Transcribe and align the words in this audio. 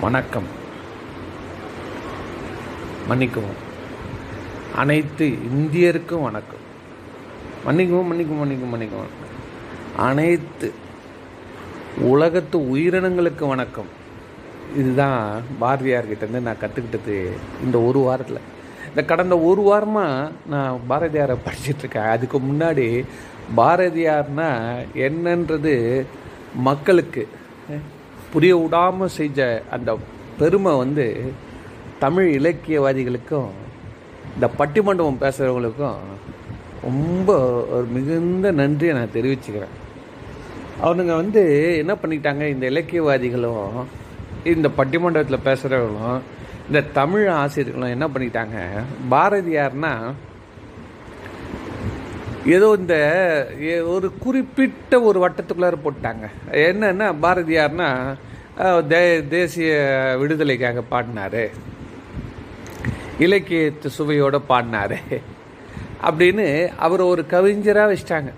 வணக்கம். 0.00 0.42
மன்னிக்கவும். 3.08 3.58
அனைத்து 4.76 5.26
இந்தியருக்கும் 5.26 6.22
வணக்கம். 6.22 6.62
மன்னிக்கவும் 7.64 8.06
மன்னிக்கவும் 8.06 8.38
மன்னிக்கவும் 8.38 8.68
மன்னிக்கவும். 8.68 9.12
அனைத்து 9.96 10.72
உலகத்து 11.98 12.58
உயிரினங்களுக்கு 12.58 13.48
வணக்கம். 13.48 13.86
இதுதான் 14.76 15.42
பாரதியார்கிட்டேருந்து 15.60 16.40
நான் 16.40 16.60
கற்றுக்கிட்டது 16.60 17.30
இந்த 17.64 17.80
ஒரு 17.80 17.98
வாரத்தில். 17.98 18.40
இந்த 18.88 19.04
கடந்த 19.04 19.38
ஒரு 19.38 19.62
வாரமாக 19.62 20.30
நான் 20.46 20.80
பாரதியாரை 20.90 21.36
படிச்சிட்டு 21.46 21.78
இருக்கேன். 21.78 22.02
அதுக்கு 22.02 22.38
முன்னாடி 22.38 23.04
பாரதியார்னா 23.56 24.50
என்னன்றது 24.94 26.06
மக்களுக்கு 26.54 27.28
புரிய 28.32 28.56
விடாமல் 28.56 29.14
செஞ்ச 29.18 29.62
அந்த 29.70 29.98
பெருமை 30.38 30.76
வந்து 30.76 31.06
தமிழ் 31.98 32.28
இலக்கியவாதிகளுக்கும் 32.40 33.50
இந்த 34.34 34.48
பட்டிமண்டபம் 34.58 35.22
பேசுகிறவங்களுக்கும் 35.24 35.98
ரொம்ப 36.82 37.30
ஒரு 37.72 37.84
மிகுந்த 37.84 38.50
நன்றியை 38.50 38.92
நான் 38.96 39.14
தெரிவிச்சுக்கிறேன். 39.14 39.74
அவனுங்க 40.84 41.14
வந்து 41.22 41.42
என்ன 41.78 41.94
பண்ணிட்டாங்க? 41.94 42.44
இந்த 42.48 42.70
இலக்கியவாதிகளும் 42.70 43.72
இந்த 44.44 44.68
பட்டிமண்டபத்தில் 44.76 45.46
பேசுகிறவங்களும் 45.48 46.20
இந்த 46.66 46.80
தமிழ் 46.80 47.28
ஆசிரியர்களும் 47.28 47.94
என்ன 47.96 48.06
பண்ணிட்டாங்க? 48.06 48.58
பாரதியார்னால் 49.10 50.08
ஏதோ 52.46 52.74
இந்த 52.78 52.94
ஏ- 53.60 53.80
ஒரு 53.80 54.18
குறிப்பிட்ட 54.18 55.00
ஒரு 55.00 55.28
வட்டத்துக்குள்ளார 55.28 55.72
போட்டாங்க. 55.84 56.28
என்னன்னா 56.50 57.14
பாரதியார்னா 57.22 58.16
தே 58.58 59.28
தேசிய 59.28 60.16
விடுதலைக்காக 60.18 60.82
பாடினாரு. 60.90 61.50
இலக்கியத்து 63.18 63.86
சுவையோடு 63.86 64.40
பாடினாரு. 64.48 64.96
அப்படின்னு 66.04 66.76
அவர் 66.76 67.00
ஒரு 67.00 67.26
கவிஞராக 67.26 67.92
வச்சிட்டாங்க. 67.92 68.32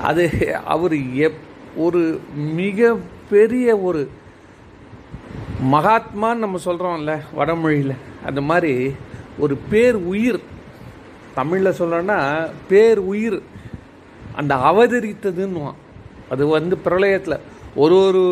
அது 0.00 0.30
அவர் 0.64 1.14
எப் 1.14 1.36
ஒரு 1.76 2.20
மிக 2.36 2.96
பெரிய 3.30 3.76
ஒரு 3.76 4.10
மகாத்மான்னு 5.72 6.34
நம்ம 6.34 6.58
சொல்கிறோம்ல 6.64 7.20
வடமொழியில். 7.34 7.94
அந்த 8.26 8.40
மாதிரி 8.40 8.94
ஒரு 9.38 9.56
பேர் 9.56 9.94
உயிர் 9.94 10.50
தமிழில் 11.34 11.78
சொல்லணும்னா 11.78 12.18
பேர் 12.68 12.98
உயிர் 12.98 13.38
அந்த 14.36 14.54
அவதரித்ததுன்னுவான். 14.54 15.80
அது 16.30 16.46
வந்து 16.46 16.78
பிரளயத்தில். 16.84 17.38
ஒரு 17.74 17.96
ஒரு 18.06 18.24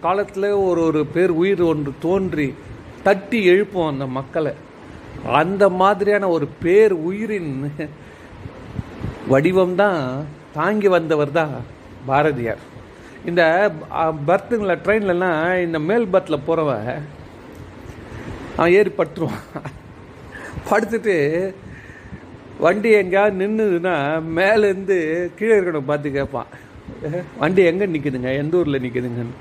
காலத்தில் 0.00 0.48
ஒரு 0.50 0.80
ஒரு 0.82 1.06
பேர் 1.06 1.32
உயிர் 1.42 1.62
ஒன்று 1.62 1.92
தோன்றி 2.00 2.54
தட்டி 3.02 3.38
எழுப்போம் 3.50 3.88
அந்த 3.88 4.06
மக்களை. 4.06 4.52
அந்த 5.32 5.68
மாதிரியான 5.68 6.28
ஒரு 6.28 6.48
பேர் 6.62 6.92
உயிரின் 6.92 7.72
வடிவம்தான் 9.30 10.00
தாங்கி 10.52 10.88
வந்தவர் 10.88 11.32
தான் 11.32 11.54
பாரதியார். 12.06 12.62
இந்த 13.26 13.42
பர்த்துங்கள 14.26 14.74
ட்ரெயின்லலாம் 14.84 15.62
இந்த 15.62 15.78
மேல் 15.78 16.12
பர்த்தில் 16.12 16.44
போகிறவன் 16.46 17.06
அவன் 18.56 18.72
ஏறி 18.72 18.92
படுத்துருவான். 18.98 19.42
படுத்துட்டு 20.70 21.16
வண்டி 22.64 22.90
எங்கேயாவது 23.00 23.38
நின்றுதுன்னா 23.40 23.94
மேலேருந்து 24.38 24.96
கீழே 25.38 25.54
இருக்கணும் 25.58 25.90
பார்த்து 25.90 26.08
கேட்பான். 26.16 26.48
வண்டி 27.42 27.62
எங்கே 27.70 27.86
நிற்குதுங்க 27.94 28.30
எந்த 28.42 28.58
ஊரில் 28.60 28.82
நிற்குதுங்கன்னு 28.84 29.36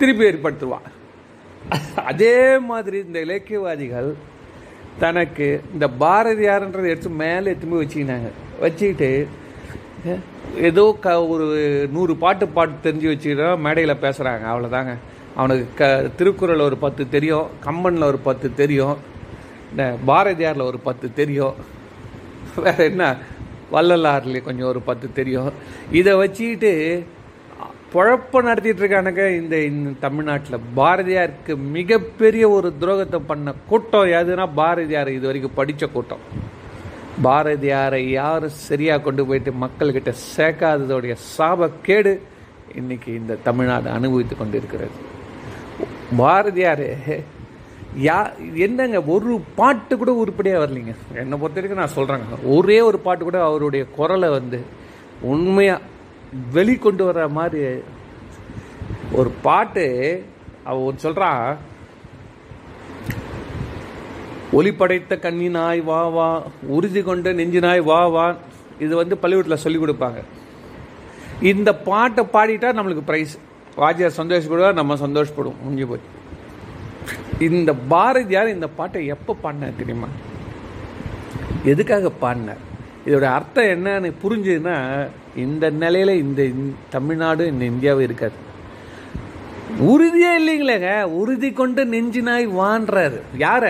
திருப்பி 0.00 0.28
ஏற்படுத்துவான். 0.30 0.86
அதே 2.10 2.36
மாதிரி 2.70 2.98
இந்த 3.06 3.18
இலக்கியவாதிகள் 3.26 4.10
தனக்கு 5.02 5.46
இந்த 5.74 5.86
பாரதியார்ன்றதை 6.02 6.88
எடுத்து 6.94 7.10
மேலே 7.24 7.46
எடுத்து 7.52 7.82
வச்சுக்கினாங்க. 7.82 8.30
வச்சுக்கிட்டு 8.64 9.10
ஏதோ 10.68 10.84
க 11.04 11.08
ஒரு 11.32 11.46
நூறு 11.94 12.12
பாட்டு 12.24 12.44
பாட்டு 12.56 12.84
தெரிஞ்சு 12.84 13.08
வச்சுக்கிட்டா 13.12 13.48
மேடையில் 13.64 14.02
பேசுகிறாங்க 14.04 14.44
அவ்வளோதாங்க 14.52 14.92
அவனுக்கு 15.38 15.66
க 15.80 15.86
திருக்குறள் 16.18 16.68
ஒரு 16.68 16.76
பத்து 16.84 17.02
தெரியும் 17.14 17.48
கம்பனில் 17.66 18.10
ஒரு 18.12 18.20
பத்து 18.28 18.48
தெரியும் 18.60 18.96
இந்த 19.70 19.84
பாரதியாரில் 20.10 20.68
ஒரு 20.70 20.78
பத்து 20.86 21.06
தெரியும். 21.20 21.56
வேற 22.66 22.78
என்ன? 22.90 23.04
வள்ளலாறுலேயே 23.74 24.42
கொஞ்சம் 24.48 24.70
ஒரு 24.72 24.80
பத்து 24.88 25.06
தெரியும். 25.18 25.50
இதை 26.00 26.12
வச்சுக்கிட்டு 26.22 26.72
பொழப்ப 27.92 28.40
நடத்திட்டு 28.42 28.82
இருக்கானுங்க 28.82 29.24
இந்த 29.40 29.56
தமிழ்நாட்டில். 30.06 30.64
பாரதியாருக்கு 30.78 31.52
மிகப்பெரிய 31.76 32.44
ஒரு 32.56 32.68
துரோகத்தை 32.80 33.20
பண்ண 33.30 33.54
கூட்டம் 33.70 34.12
எதுனா 34.20 34.46
பாரதியார் 34.60 35.16
இது 35.16 35.26
வரைக்கும் 35.26 35.58
படித்த 35.60 35.86
கூட்டம். 35.86 36.24
பாரதியாரை 37.26 38.02
யாரும் 38.10 38.58
சரியாக 38.66 39.02
கொண்டு 39.06 39.22
போயிட்டு 39.28 39.52
மக்கள்கிட்ட 39.62 40.10
சேர்க்காததோடைய 40.34 41.14
சாபக்கேடு 41.36 42.12
இன்னைக்கு 42.80 43.10
இந்த 43.20 43.38
தமிழ்நாடு 43.48 43.88
அனுபவித்து 43.90 44.34
கொண்டு 44.36 44.56
இருக்கிறது 44.60 44.98
பாரதியார் 46.16 46.86
யா 47.96 48.18
என்னங்க 48.54 49.02
ஒரு 49.02 49.40
பாட்டு 49.54 49.96
கூட 49.96 50.12
உருப்படியாக 50.12 50.60
வரலைங்க. 50.64 50.94
என்னை 51.14 51.38
பொறுத்த 51.38 51.60
வரைக்கும் 51.60 51.82
நான் 51.82 51.96
சொல்கிறேங்க 51.96 52.48
ஒரே 52.56 52.80
ஒரு 52.80 52.98
பாட்டு 52.98 53.24
கூட 53.24 53.38
அவருடைய 53.44 53.84
குரலை 53.96 54.28
வந்து 54.28 54.60
உண்மையாக 55.22 55.86
வெளிக்கொண்டு 56.54 57.02
வர்ற 57.08 57.30
மாதிரி 57.30 57.82
ஒரு 59.12 59.30
பாட்டு 59.46 59.86
அவன் 60.64 60.98
சொல்கிறான் 60.98 61.58
ஒளி 64.58 64.72
படைத்த 64.72 65.16
கண்ணினாய் 65.16 65.80
வா 65.84 66.08
வா 66.08 66.42
உறுதி 66.76 67.02
கொண்ட 67.02 67.32
நெஞ்சினாய் 67.32 67.82
வா 67.82 68.06
வா. 68.06 68.36
இது 68.78 68.96
வந்து 68.96 69.18
பள்ளிக்கூடத்தில் 69.18 69.64
சொல்லி 69.64 69.78
கொடுப்பாங்க. 69.78 70.20
இந்த 71.40 71.74
பாட்டை 71.74 72.24
பாடிட்டா 72.24 72.68
நம்மளுக்கு 72.78 73.08
ப்ரைஸ் 73.10 73.34
வாஜியார் 73.76 74.18
சந்தோஷப்படுவா 74.20 74.72
நம்ம 74.72 74.94
சந்தோஷப்படுவோம். 74.94 75.60
முடிஞ்சு 75.62 75.86
போச்சு. 75.86 76.17
இந்த 77.38 77.72
பாரதியார் 77.74 78.54
இந்த 78.54 78.68
பாட்டை 78.68 79.06
எப்போ 79.06 79.34
பாடினார் 79.34 79.78
தெரியுமா? 79.78 80.08
எதுக்காக 81.64 82.10
பாடினார்? 82.10 82.62
இதோட 83.06 83.22
அர்த்தம் 83.22 83.72
என்னன்னு 83.74 84.12
புரிஞ்சுதுன்னா 84.22 84.76
இந்த 85.36 85.70
நிலையில 85.70 86.10
இந்த 86.24 86.42
தமிழ்நாடு 86.90 87.46
இந்த 87.46 87.64
இந்தியாவும் 87.72 88.00
இருக்காது. 88.00 88.38
உறுதியே 89.92 90.30
இல்லைங்களேங்க. 90.40 91.02
உறுதி 91.02 91.52
கொண்டு 91.52 91.84
நெஞ்சினாய் 91.84 92.46
வான்றாரு. 92.60 93.20
யார? 93.38 93.64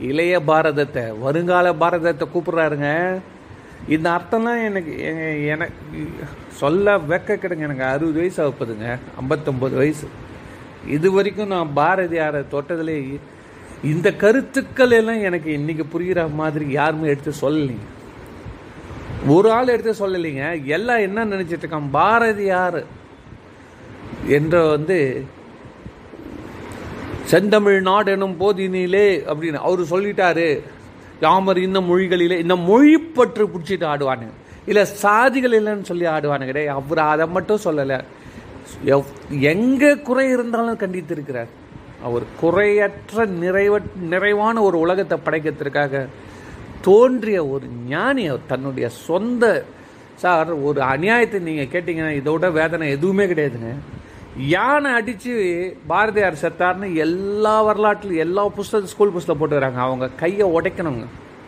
இளைய 0.00 0.40
பாரதத்தை 0.40 1.18
வருங்கால 1.18 1.72
பாரதத்தை 1.72 2.26
கூப்பிடுறாருங்க. 2.34 3.20
இந்த 3.88 4.06
அர்த்தம்லாம் 4.10 4.64
எனக்கு 4.64 4.92
எனக்கு 5.54 5.74
சொல்ல 6.60 6.98
வெக்க 6.98 7.36
கிடங்க 7.36 7.66
எனக்கு 7.68 7.84
அறுபது 7.84 8.18
வயசு 8.18 8.40
ஆகுதுங்க 8.46 8.98
ஐம்பத்தொம்பது 9.22 9.74
வயசு. 9.82 10.06
இது 10.86 11.12
வரைக்கும் 11.12 11.46
நான் 11.46 11.70
பாரதியாரை 11.76 12.44
தொட்டதிலே 12.50 13.18
இந்த 13.84 14.12
கருத்துக்கள் 14.12 14.90
எல்லாம் 14.90 15.22
எனக்கு 15.22 15.56
இன்றைக்கி 15.56 15.84
புரிகிற 15.92 16.32
மாதிரி 16.32 16.70
யாருமே 16.70 17.08
எடுத்து 17.08 17.32
சொல்லலைங்க. 17.40 17.90
ஒரு 19.28 19.52
ஆள் 19.52 19.68
எடுத்து 19.68 20.08
சொல்லலைங்க. 20.08 20.64
எல்லாம் 20.64 20.98
என்ன 20.98 21.24
நினச்சிட்டு 21.24 21.62
இருக்கான்? 21.62 21.90
பாரதியார் 21.90 22.84
என்ற 24.26 24.68
வந்து 24.68 25.24
செந்தமிழ் 27.24 27.82
நாடு 27.82 28.12
எனும் 28.12 28.40
போதினிலே 28.40 29.24
அப்படின்னு 29.26 29.54
அவர் 29.54 29.80
சொல்லிட்டாரு. 29.80 30.60
யாமர் 31.20 31.58
இந்த 31.58 31.80
மொழிகளிலே 31.80 32.38
இந்த 32.38 32.56
மொழி 32.56 32.98
பற்று 32.98 33.46
பிடிச்சிட்டு 33.46 33.84
ஆடுவானுங்க. 33.92 34.32
இல்லை 34.66 34.82
சாதிகள் 34.82 35.58
இல்லைன்னு 35.60 35.82
சொல்லி 35.82 36.06
ஆடுவானுங்க. 36.06 36.44
கிடையாது 36.44 36.78
அவர் 36.80 36.98
அதை 36.98 37.26
மட்டும் 37.26 37.60
சொல்லலை. 37.64 38.04
எவ்- 38.86 39.40
எங்கே 39.40 39.98
குறை 39.98 40.28
இருந்தாலும் 40.28 40.78
கண்டித்திருக்கிறார். 40.78 41.46
அவர் 42.04 42.22
குறையற்ற 42.40 43.26
நிறைவ 43.26 43.80
நிறைவான 44.00 44.62
ஒரு 44.62 44.78
உலகத்தை 44.78 45.18
படைக்கிறதுக்காக 45.26 46.06
தோன்றிய 46.80 47.46
ஒரு 47.46 47.66
ஞானி 47.88 48.26
அவர் 48.26 48.46
தன்னுடைய 48.46 48.88
சொந்த 48.88 49.64
சார் 50.14 50.52
ஒரு 50.52 50.80
அநியாயத்தை 50.80 51.40
நீங்கள் 51.40 51.66
கேட்டிங்கன்னா 51.66 52.20
இதோட 52.22 52.52
வேதனை 52.52 52.90
எதுவுமே 52.90 53.24
கிடையாதுங்க. 53.24 53.74
யானை 54.38 54.92
அடித்து 54.92 55.76
பாரதியார் 55.86 56.38
செத்தார்னு 56.42 56.94
எல்லா 56.94 57.64
வரலாற்றுலையும் 57.64 58.16
எல்லா 58.16 58.48
புஸ்தகம் 58.48 58.86
ஸ்கூல் 58.86 59.10
புஸ்தகம் 59.10 59.50
போட்டுக்கிறாங்க 59.50 59.74
அவங்க 59.74 60.08
கையை 60.08 60.48
உடைக்கணுங்க. 60.48 61.04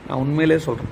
நான் 0.08 0.18
உண்மையிலே 0.18 0.58
சொல்கிறேன் 0.58 0.90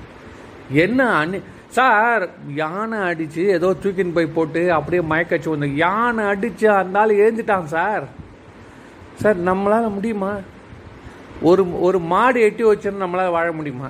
என்ன 0.71 1.09
அணி 1.09 1.39
சார் 1.75 2.23
யானை 2.61 2.97
அடித்து 3.09 3.43
ஏதோ 3.57 3.69
தூக்கின்னு 3.83 4.15
போய் 4.17 4.35
போட்டு 4.35 4.61
அப்படியே 4.77 5.03
மயக்கச்சு 5.11 5.49
வந்து 5.53 5.69
யானை 5.83 6.23
அடித்து 6.31 6.67
அந்த 6.79 6.99
ஆள் 7.01 7.21
எழுந்துட்டான் 7.23 7.71
சார். 7.75 8.03
சார் 9.21 9.37
நம்மளால் 9.49 9.95
முடியுமா? 9.95 10.33
ஒரு 11.49 11.63
ஒரு 11.87 11.99
மாடு 12.11 12.39
எட்டி 12.47 12.63
வச்சுன்னு 12.63 13.03
நம்மளால் 13.03 13.35
வாழ 13.37 13.47
முடியுமா? 13.59 13.89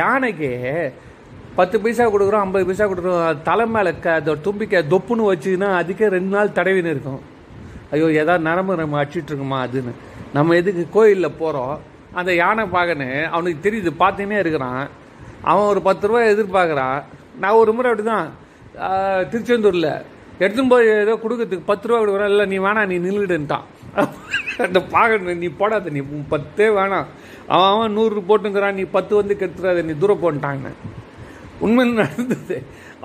யானைக்கு 0.00 0.50
பத்து 1.58 1.76
பைசா 1.82 2.04
கொடுக்குறோம் 2.12 2.44
ஐம்பது 2.44 2.66
பைசா 2.68 2.86
கொடுக்குறோம் 2.90 3.42
தலை 3.48 3.66
மேலே 3.74 3.92
க 4.04 4.08
அதோட 4.18 4.40
தும்பிக்கை 4.46 4.82
தொப்புன்னு 4.92 5.30
வச்சுன்னா 5.30 5.68
அதுக்கே 5.80 6.08
ரெண்டு 6.16 6.32
நாள் 6.36 6.56
தடவின்னு 6.58 6.92
இருக்கும். 6.94 7.22
ஐயோ 7.90 8.06
ஏதாவது 8.22 8.46
நரம்பு 8.48 8.80
நம்ம 8.82 9.00
அடிச்சிட்டு 9.02 9.32
இருக்குமா 9.32 9.58
அதுன்னு. 9.66 9.94
நம்ம 10.32 10.54
எதுக்கு 10.60 10.84
கோயிலில் 10.96 11.38
போகிறோம் 11.40 11.74
அந்த 12.20 12.30
யானை 12.42 12.64
பார்க்கன்னு 12.76 13.08
அவனுக்கு 13.34 13.64
தெரியுது 13.66 13.92
பார்த்துன்னே 14.02 14.38
இருக்கிறான். 14.44 14.84
அவன் 15.50 15.70
ஒரு 15.72 15.80
பத்து 15.88 16.08
ரூபாய் 16.08 16.32
எதிர்பார்க்குறான். 16.34 16.98
நான் 17.42 17.60
ஒரு 17.62 17.72
முறை 17.76 17.90
அப்படி 17.90 18.06
தான் 18.12 18.28
திருச்செந்தூரில் 19.30 19.92
எடுத்துன்னு 20.42 20.72
போய் 20.74 20.88
ஏதோ 21.02 21.12
கொடுக்கறதுக்கு 21.22 21.70
பத்து 21.70 21.88
ரூபா 21.88 22.00
கொடுக்குறான். 22.00 22.32
இல்லை 22.34 22.46
நீ 22.52 22.58
வேணாம் 22.66 22.90
நீ 22.92 22.96
நின்றுடுன்ட்டான் 23.06 23.66
அந்த 24.66 24.80
பாகன் 24.94 25.30
நீ 25.44 25.48
போடாத 25.60 25.90
நீ 25.96 26.00
பத்தே 26.34 26.66
வேணாம். 26.78 27.08
அவன் 27.54 27.70
அவன் 27.72 27.94
நூறு 27.96 28.22
போட்டுங்கிறான் 28.28 28.78
நீ 28.80 28.84
பத்து 28.96 29.12
வந்து 29.20 29.34
கெடுத்துறாத 29.40 29.82
நீ 29.88 29.94
தூரம் 30.02 30.22
போன்ட்டாங்கன்னு 30.24 30.72
உண்மை 31.64 31.84
நடந்தது? 32.00 32.56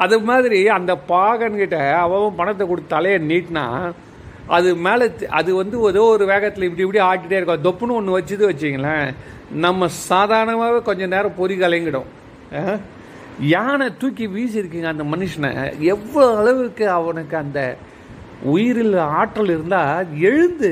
அது 0.04 0.16
மாதிரி 0.30 0.60
அந்த 0.77 0.92
பாகன்கிட்ட 1.12 1.77
அவன் 2.04 2.39
பணத்தை 2.39 2.63
கொடுத்து 2.68 2.95
தலையை 2.95 3.19
நீட்டினா 3.31 3.66
அது 4.56 4.69
மேலே 4.86 5.06
அது 5.39 5.50
வந்து 5.60 5.75
ஏதோ 5.89 6.04
ஒரு 6.16 6.25
வேகத்தில் 6.31 6.68
இப்படி 6.68 6.84
இப்படி 6.86 7.01
ஆட்டிகிட்டே 7.10 7.38
இருக்கும். 7.39 7.66
தொப்புன்னு 7.68 7.98
ஒன்று 8.00 8.18
வச்சுது 8.18 8.44
வச்சிங்களேன். 8.50 9.07
நம்ம 9.66 9.88
சாதாரணமாகவே 10.10 10.80
கொஞ்சம் 10.89 11.13
நேரம் 11.13 11.38
பொறி 11.39 11.56
கலங்கிடும். 11.63 12.10
யானை 13.53 13.86
தூக்கி 14.01 14.25
வீசியிருக்கீங்க 14.36 14.89
அந்த 14.94 15.06
மனுஷனை? 15.13 15.51
எவ்வளோ 15.94 16.25
அளவுக்கு 16.42 16.86
அவனுக்கு 16.98 17.36
அந்த 17.44 17.59
உயிரில் 18.53 18.98
ஆற்றல் 19.19 19.53
இருந்தால் 19.56 20.12
எழுந்து 20.30 20.71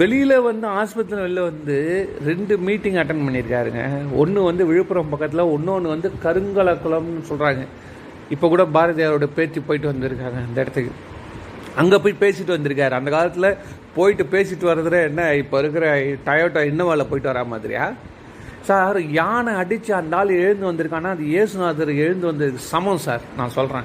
வெளியில் 0.00 0.34
வந்து 0.48 0.66
ஆஸ்பத்திரியில் 0.80 1.24
வெளில 1.26 1.44
வந்து 1.50 1.76
ரெண்டு 2.28 2.54
மீட்டிங் 2.66 2.98
அட்டன் 3.02 3.24
பண்ணியிருக்காருங்க. 3.26 3.82
ஒன்று 4.22 4.48
வந்து 4.48 4.64
விழுப்புரம் 4.70 5.12
பக்கத்தில் 5.12 5.52
இன்னொன்று 5.56 5.94
வந்து 5.94 6.10
கருங்கலக்குளம்னு 6.24 7.22
சொல்கிறாங்க 7.30 7.64
இப்போ 8.34 8.48
கூட 8.48 8.64
பாரதியாரோட 8.76 9.28
பேச்சு 9.38 9.60
போயிட்டு 9.68 9.90
வந்திருக்காங்க 9.92 10.38
அந்த 10.46 10.58
இடத்துக்கு. 10.64 10.92
அங்கே 11.80 11.98
போய் 12.04 12.20
பேசிட்டு 12.22 12.56
வந்திருக்காரு. 12.56 12.94
அந்த 13.00 13.10
காலத்தில் 13.16 13.56
போயிட்டு 13.96 14.24
பேசிட்டு 14.34 14.64
வர்றதுல 14.70 14.98
என்ன 15.10 15.22
இப்போ 15.42 15.58
இருக்கிற 15.62 15.86
டயோட்டா 16.28 16.62
இன்னோவாவில் 16.70 17.10
போயிட்டு 17.10 17.30
வரா 17.32 17.42
மாதிரியா? 17.54 17.84
சார் 18.62 19.10
யானை 19.12 19.54
அடித்து 19.54 19.94
அந்த 19.94 20.16
ஆள் 20.16 20.28
எழுந்து 20.28 20.72
வந்திருக்கான்னா 20.72 21.06
அது 21.06 21.24
இயேசுநாதர் 21.24 21.96
எழுந்து 21.96 22.32
வந்ததுக்கு 22.32 22.68
சமம் 22.68 22.98
சார் 22.98 23.20
நான் 23.36 23.48
சொல்கிறேன் 23.48 23.84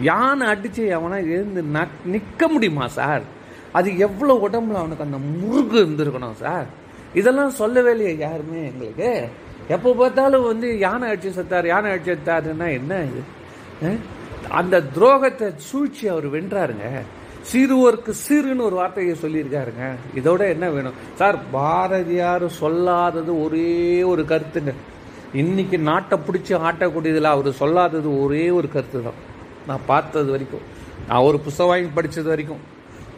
யானை 0.00 0.46
அடித்து 0.46 0.94
அவனை 0.94 1.30
எழுந்து 1.30 1.62
ந- 1.74 1.98
நிற்க 2.04 2.48
முடியுமா 2.48 2.88
சார்? 2.88 3.22
அது 3.72 3.98
எவ்வளோ 3.98 4.34
உடம்புல 4.42 4.74
அவனுக்கு 4.74 5.04
அந்த 5.04 5.18
முருகு 5.40 5.86
இருந்திருக்கணும் 5.86 6.32
சார்? 6.32 6.66
இதெல்லாம் 7.14 7.50
சொல்லவே 7.50 7.90
இல்லையே 7.90 8.16
யாருமே 8.16 8.64
எங்களுக்கு. 8.64 9.28
எப்போ 9.68 9.94
பார்த்தாலும் 9.94 10.42
வந்து 10.42 10.78
யானை 10.78 11.10
அடிச்சு 11.12 11.30
செத்தார் 11.30 11.66
யானை 11.66 11.90
அடிச்சு 11.90 12.16
செத்தாருன்னா 12.16 12.72
என்ன 12.72 13.04
இது? 13.04 13.22
அந்த 14.50 14.80
துரோகத்தை 14.94 15.52
சூழ்ச்சி 15.56 16.08
அவர் 16.08 16.30
வென்றாருங்க. 16.30 16.86
சிறுவருக்கு 17.50 18.12
சிறுன்னு 18.26 18.66
ஒரு 18.68 18.76
வார்த்தையை 18.80 19.14
சொல்லியிருக்காருங்க. 19.22 19.84
இதோட 20.20 20.40
என்ன 20.54 20.66
வேணும்? 20.76 20.96
சார் 21.18 21.38
பாரதியார் 21.52 22.46
சொல்லாதது 22.60 23.32
ஒரே 23.44 24.02
ஒரு 24.12 24.22
கருத்துங்க. 24.32 24.72
இன்னைக்கு 25.42 25.78
நாட்டை 25.90 26.18
பிடிச்சி 26.26 26.52
ஆட்டக்கூடியதில் 26.68 27.34
அவர் 27.34 27.48
சொல்லாதது 27.62 28.10
ஒரே 28.24 28.44
ஒரு 28.58 28.68
கருத்து 28.74 29.00
தான். 29.02 29.20
நான் 29.68 29.86
பார்த்தது 29.86 30.30
வரைக்கும். 30.34 30.66
நான் 31.08 31.26
ஒரு 31.28 31.38
புஸ்தகம் 31.46 31.70
வாங்கி 31.72 31.90
படித்தது 31.94 32.28
வரைக்கும். 32.28 32.62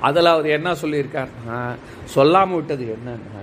அதில் 0.09 0.33
அவர் 0.35 0.47
என்ன 0.57 0.69
சொல்லியிருக்காருன்னா 0.83 1.59
சொல்லாமல் 2.15 2.59
விட்டது 2.59 2.85
என்னன்னா 2.97 3.43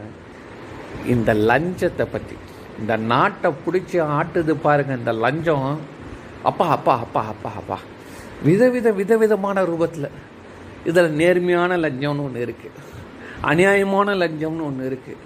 இந்த 1.13 1.31
லஞ்சத்தை 1.50 2.06
பற்றி 2.12 2.36
இந்த 2.80 2.94
நாட்டை 3.12 3.50
பிடிச்சி 3.66 3.98
ஆட்டுது 4.18 4.54
பாருங்க 4.66 4.94
இந்த 5.01 5.12
லஞ்சம். 5.24 5.68
அப்பா 6.50 6.66
அப்பா 6.78 6.94
அப்பா 7.06 7.22
அப்பா 7.34 7.51
அப்பா. 7.60 7.78
விதவித 8.48 8.88
விதவிதமான 9.01 9.63
ரூபத்தில். 9.72 10.10
இதில் 10.85 11.12
நேர்மையான 11.12 11.77
லஞ்சம்னு 11.77 12.24
ஒன்று 12.24 12.45
இருக்குது 12.45 12.85
அநியாயமான 13.41 14.15
லஞ்சம்னு 14.24 14.68
ஒன்று 14.69 14.85
இருக்குது 14.89 15.25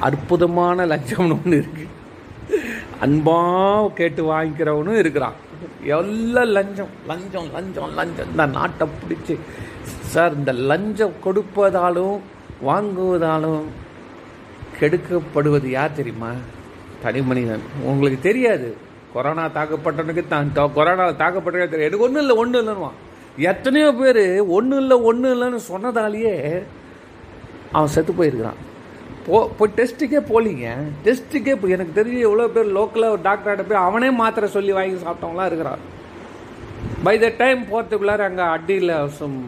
அற்புதமான 0.00 0.86
லஞ்சம்னு 0.86 1.36
ஒன்று 1.44 1.64
இருக்குது 1.64 1.96
அன்பாக 3.00 3.90
கேட்டு 3.94 4.22
வாங்கிக்கிறவனும் 4.32 4.98
இருக்கிறான். 4.98 5.32
எல்லாம் 5.82 6.44
லஞ்சம் 6.44 6.88
லஞ்சம் 7.06 7.52
லஞ்சம் 7.52 7.94
லஞ்சம். 7.94 8.30
இந்த 8.30 8.46
நாட்டை 8.46 8.88
பிடிச்சி. 8.88 9.38
சார் 9.84 10.34
இந்த 10.34 10.52
லஞ்சம் 10.52 11.12
கொடுப்பதாலும் 11.24 12.18
வாங்குவதாலும் 12.66 13.62
கெடுக்கப்படுவது 14.80 15.66
யார் 15.66 15.92
தெரியுமா? 15.92 16.30
தனி 17.02 17.22
மனிதன். 17.22 17.60
உங்களுக்கு 17.82 18.20
தெரியாது. 18.20 18.76
கொரோனா 19.12 19.46
தாக்கப்பட்டவனுக்கு 19.46 20.28
தான். 20.28 20.50
கொரோனாவில் 20.54 20.72
கொரோனா 20.72 21.08
தாக்கப்பட்டவனுக்கு 21.08 21.68
தெரியும் 21.68 21.90
எனக்கு 21.90 22.04
ஒன்றும் 22.04 22.22
இல்லை 22.22 22.36
ஒன்றும் 22.36 22.68
இல்லைன்னுவான். 22.68 22.98
எத்தனையோ 23.50 23.88
பேர் 24.00 24.24
ஒன்றும் 24.56 24.80
இல்லை 24.82 24.96
ஒன்றும் 25.08 25.34
இல்லைன்னு 25.34 25.60
சொன்னதாலேயே 25.72 26.34
அவன் 27.76 27.92
செத்து 27.94 28.12
போயிருக்கிறான். 28.18 28.58
போ 29.26 29.38
போய் 29.58 29.74
டெஸ்ட்டுக்கே 29.78 30.20
போலிங்க. 30.30 30.68
டெஸ்ட்டுக்கே 31.06 31.54
இப்போ 31.56 31.68
எனக்கு 31.76 31.96
தெரிஞ்சு 31.98 32.20
எவ்வளோ 32.28 32.48
பேர் 32.56 32.74
லோக்கலாக 32.78 33.14
ஒரு 33.14 33.22
டாக்டர்கிட்ட 33.28 33.64
போய் 33.70 33.86
அவனே 33.86 34.10
மாத்திரை 34.20 34.48
சொல்லி 34.56 34.72
வாங்கி 34.78 34.98
சாப்பிட்டவங்களாம் 35.04 35.50
இருக்கிறான். 35.50 35.82
பை 37.06 37.14
த 37.24 37.28
டைம் 37.42 37.60
போகிறதுக்குள்ளார 37.70 38.24
அங்கே 38.28 38.46
அடியில் 38.56 38.94
சும் 39.18 39.40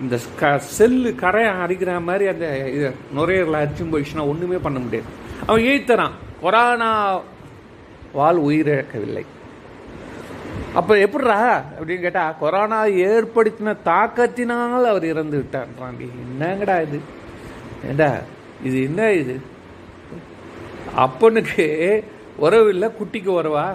அந்த 0.00 0.18
க 0.40 0.50
செல்லு 0.78 1.10
கரையை 1.22 1.50
அரிக்கிற 1.64 1.90
மாதிரி 2.08 2.24
அந்த 2.32 2.46
இது 2.76 2.88
நுரையீரலை 3.18 3.58
அரிச்சும் 3.64 3.92
போயிடுச்சுன்னா 3.92 4.26
ஒன்றுமே 4.32 4.58
பண்ண 4.66 4.78
முடியாது. 4.84 5.08
அவன் 5.46 5.66
எழுத்துறான் 5.70 6.14
கொரோனா 6.42 6.90
வால் 8.18 8.40
உயிரிழக்கவில்லை. 8.48 9.24
அப்போ 10.78 10.92
எப்படிரா 11.04 11.40
அப்படின்னு 11.74 12.04
கேட்டால் 12.04 12.36
கொரோனா 12.40 12.78
ஏற்படுத்தின 13.08 13.74
தாக்கத்தினால் 13.88 14.90
அவர் 14.92 15.04
இறந்து 15.12 15.36
விட்டான்றாண்டி 15.40 16.06
என்னங்கடா 16.22 16.76
இது? 16.86 16.98
ஏண்டா 17.88 18.08
இது 18.68 18.76
என்ன 18.88 19.10
இது? 19.12 19.34
அப்பனுக்கு 21.04 21.66
உறவு 22.36 22.68
இல்லை 22.74 22.88
குட்டிக்கு 22.98 23.30
உறவா? 23.40 23.66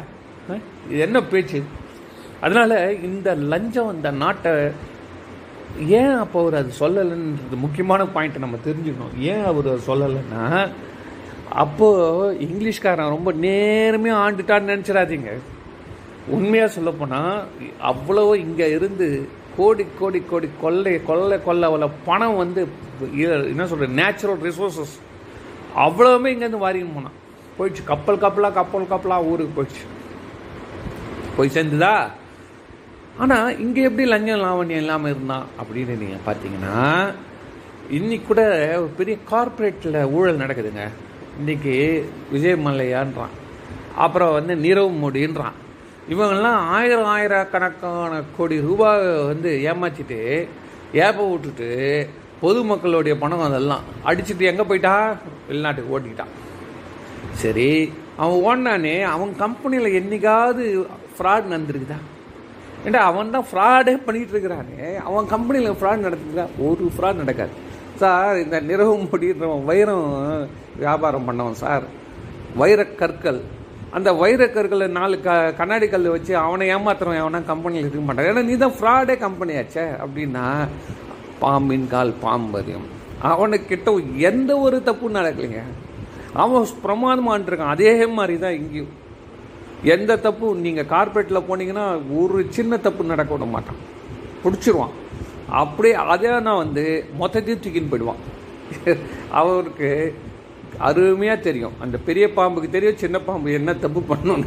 இது 0.89 0.99
என்ன 1.07 1.21
பேச்சு? 1.23 1.59
அதனால் 2.41 2.75
இந்த 3.09 3.29
லஞ்சம் 3.51 3.93
இந்த 3.95 4.11
நாட்டை 4.23 4.51
ஏன் 5.99 6.15
அப்போ 6.23 6.37
அவர் 6.41 6.55
அது 6.59 6.71
சொல்லலைன்றது 6.79 7.57
முக்கியமான 7.65 8.05
பாயிண்ட் 8.15 8.43
நம்ம 8.43 8.59
தெரிஞ்சுக்கணும். 8.67 9.17
ஏன் 9.31 9.45
அவர் 9.51 9.67
அதை 9.71 9.81
சொல்லலைன்னா 9.87 10.43
அப்போது 11.63 12.35
இங்கிலீஷ்காரன் 12.45 13.15
ரொம்ப 13.15 13.31
நேர்மையாக 13.45 14.23
ஆண்டுட்டான்னு 14.23 14.71
நினச்சிடாதீங்க. 14.73 15.31
உண்மையாக 16.35 16.69
சொல்லப்போனால் 16.77 17.35
அவ்வளவோ 17.91 18.33
இங்கே 18.45 18.67
இருந்து 18.77 19.07
கோடி 19.57 19.85
கோடி 19.99 20.19
கோடி 20.31 20.47
கொள்ளை 20.63 20.93
கொள்ளை 21.09 21.37
கொள்ளை 21.47 21.65
அவ்வளோ 21.69 21.87
பணம் 22.09 22.39
வந்து 22.41 22.61
என்ன 23.53 23.65
சொல்கிறது 23.71 23.97
நேச்சுரல் 24.01 24.41
ரிசோர்ஸஸ் 24.47 24.95
அவ்வளவுமே 25.85 26.31
இங்கேருந்து 26.33 26.63
வாரின்னு 26.65 26.95
போனான். 26.97 27.17
போயிடுச்சு. 27.57 27.83
கப்பல் 27.91 28.21
கப்பலாக 28.23 28.53
கப்பல் 28.59 28.91
கப்பலாக 28.91 29.29
ஊருக்கு 29.31 29.55
போயிடுச்சு. 29.57 29.83
போய் 31.37 31.55
சேர்ந்துதா? 31.55 31.95
ஆனால் 33.23 33.57
இங்கே 33.63 33.81
எப்படி 33.87 34.05
லஞ்சம் 34.11 34.43
லாவண்யம் 34.45 34.83
இல்லாமல் 34.83 35.11
இருந்தான் 35.13 35.47
அப்படின்னு 35.61 35.95
நீங்கள் 36.03 36.25
பார்த்தீங்கன்னா 36.27 36.77
இன்னைக்கு 37.97 38.25
கூட 38.27 38.41
ஒரு 38.81 38.89
பெரிய 38.99 39.15
கார்ப்பரேட்டில் 39.31 39.99
ஊழல் 40.15 40.41
நடக்குதுங்க. 40.43 40.83
இன்றைக்கி 41.39 41.73
விஜய் 42.33 42.63
மல்லையான்றான். 42.65 43.35
அப்புறம் 44.05 44.35
வந்து 44.37 44.55
நீரவ் 44.65 44.99
மோடின்றான். 45.03 45.57
இவங்கெல்லாம் 46.11 46.59
ஆயிரம் 46.75 47.09
ஆயிரக்கணக்கான 47.13 48.21
கோடி 48.37 48.55
ரூபாய் 48.67 49.03
வந்து 49.31 49.49
ஏமாற்றிட்டு 49.71 50.19
ஏப்ப 51.05 51.25
விட்டுட்டு 51.31 51.69
பொதுமக்களுடைய 52.43 53.13
பணம் 53.23 53.47
அதெல்லாம் 53.47 53.83
அடிச்சுட்டு 54.09 54.49
எங்கே 54.51 54.65
போயிட்டா? 54.69 54.93
வெளிநாட்டுக்கு 55.49 55.93
ஓட்டிக்கிட்டான். 55.95 56.33
சரி 57.41 57.69
அவன் 58.23 58.39
ஓடினானே 58.47 58.95
அவன் 59.15 59.31
கம்பெனியில் 59.43 59.97
என்னைக்காவது 59.99 60.63
ஃப்ராட் 61.15 61.51
நடந்திருக்குதா? 61.53 61.99
ஏண்டா 62.85 63.01
அவன் 63.11 63.33
தான் 63.35 63.47
ஃப்ராடே 63.49 63.93
பண்ணிகிட்டு 64.07 64.35
இருக்கிறானே. 64.35 64.79
அவன் 65.07 65.31
கம்பெனியில் 65.35 65.77
ஃப்ராட் 65.79 66.05
நடந்துருக்கா 66.07 66.47
ஒரு 66.67 66.91
ஃப்ராட் 66.97 67.21
நடக்காது. 67.21 67.53
சார் 68.01 68.41
இந்த 68.43 68.57
நிறவு 68.71 68.93
முடின்றவன் 69.03 69.65
வைரம் 69.69 70.09
வியாபாரம் 70.83 71.27
பண்ணவன் 71.29 71.61
சார். 71.63 71.87
வைரக்கற்கள். 72.59 73.41
அந்த 73.97 74.09
வைரக்கற்களை 74.21 74.87
நாலு 74.97 75.15
க 75.25 75.35
கண்ணாடி 75.59 75.87
கல் 75.89 76.13
வச்சு 76.15 76.33
அவனை 76.45 76.65
ஏமாத்துறவன் 76.75 77.21
அவனா 77.23 77.39
கம்பெனியில் 77.51 77.85
இருக்க 77.85 78.03
மாட்டான். 78.07 78.27
ஏன்னா 78.31 78.43
நீ 78.49 78.55
தான் 78.63 78.75
ஃப்ராடே 78.79 79.15
கம்பெனி 79.25 79.53
ஆச்சே. 79.61 79.85
அப்படின்னா 80.03 80.45
பாம்பின் 81.43 81.87
கால் 81.93 82.13
பாம்பரியம் 82.25 82.87
அவனுக்கிட்ட 83.31 83.89
எந்த 84.29 84.51
ஒரு 84.65 84.77
தப்பும் 84.89 85.17
நடக்கலைங்க. 85.19 85.61
அவன் 86.43 86.67
பிரமாதமான் 86.85 87.47
இருக்கான் 87.49 87.75
அதே 87.75 87.93
மாதிரி 88.17 88.35
தான் 88.45 88.57
இங்கேயும். 88.59 88.93
எந்த 89.95 90.17
தப்பும் 90.27 90.63
நீங்கள் 90.65 90.89
கார்பரேட்டில் 90.93 91.47
போனீங்கன்னா 91.49 91.85
ஒரு 92.21 92.39
சின்ன 92.57 92.81
தப்பு 92.85 93.11
நடக்க 93.11 93.31
விட 93.35 93.45
மாட்டான். 93.55 93.81
பிடிச்சிருவான். 94.43 94.95
அப்படியே 95.61 95.93
அதே 96.13 96.31
நான் 96.47 96.63
வந்து 96.63 96.83
மொத்தத்தையும் 97.21 97.63
தூக்கின்னு 97.63 97.91
போயிடுவான். 97.91 98.23
அவருக்கு 99.41 99.89
அருமையாக 100.77 101.45
தெரியும். 101.47 101.77
அந்த 101.83 101.97
பெரிய 102.07 102.25
பாம்புக்கு 102.37 102.69
தெரியும் 102.69 103.01
சின்ன 103.03 103.19
பாம்பு 103.19 103.57
என்ன 103.59 103.73
தப்பு 103.73 104.01
பண்ணணும் 104.09 104.45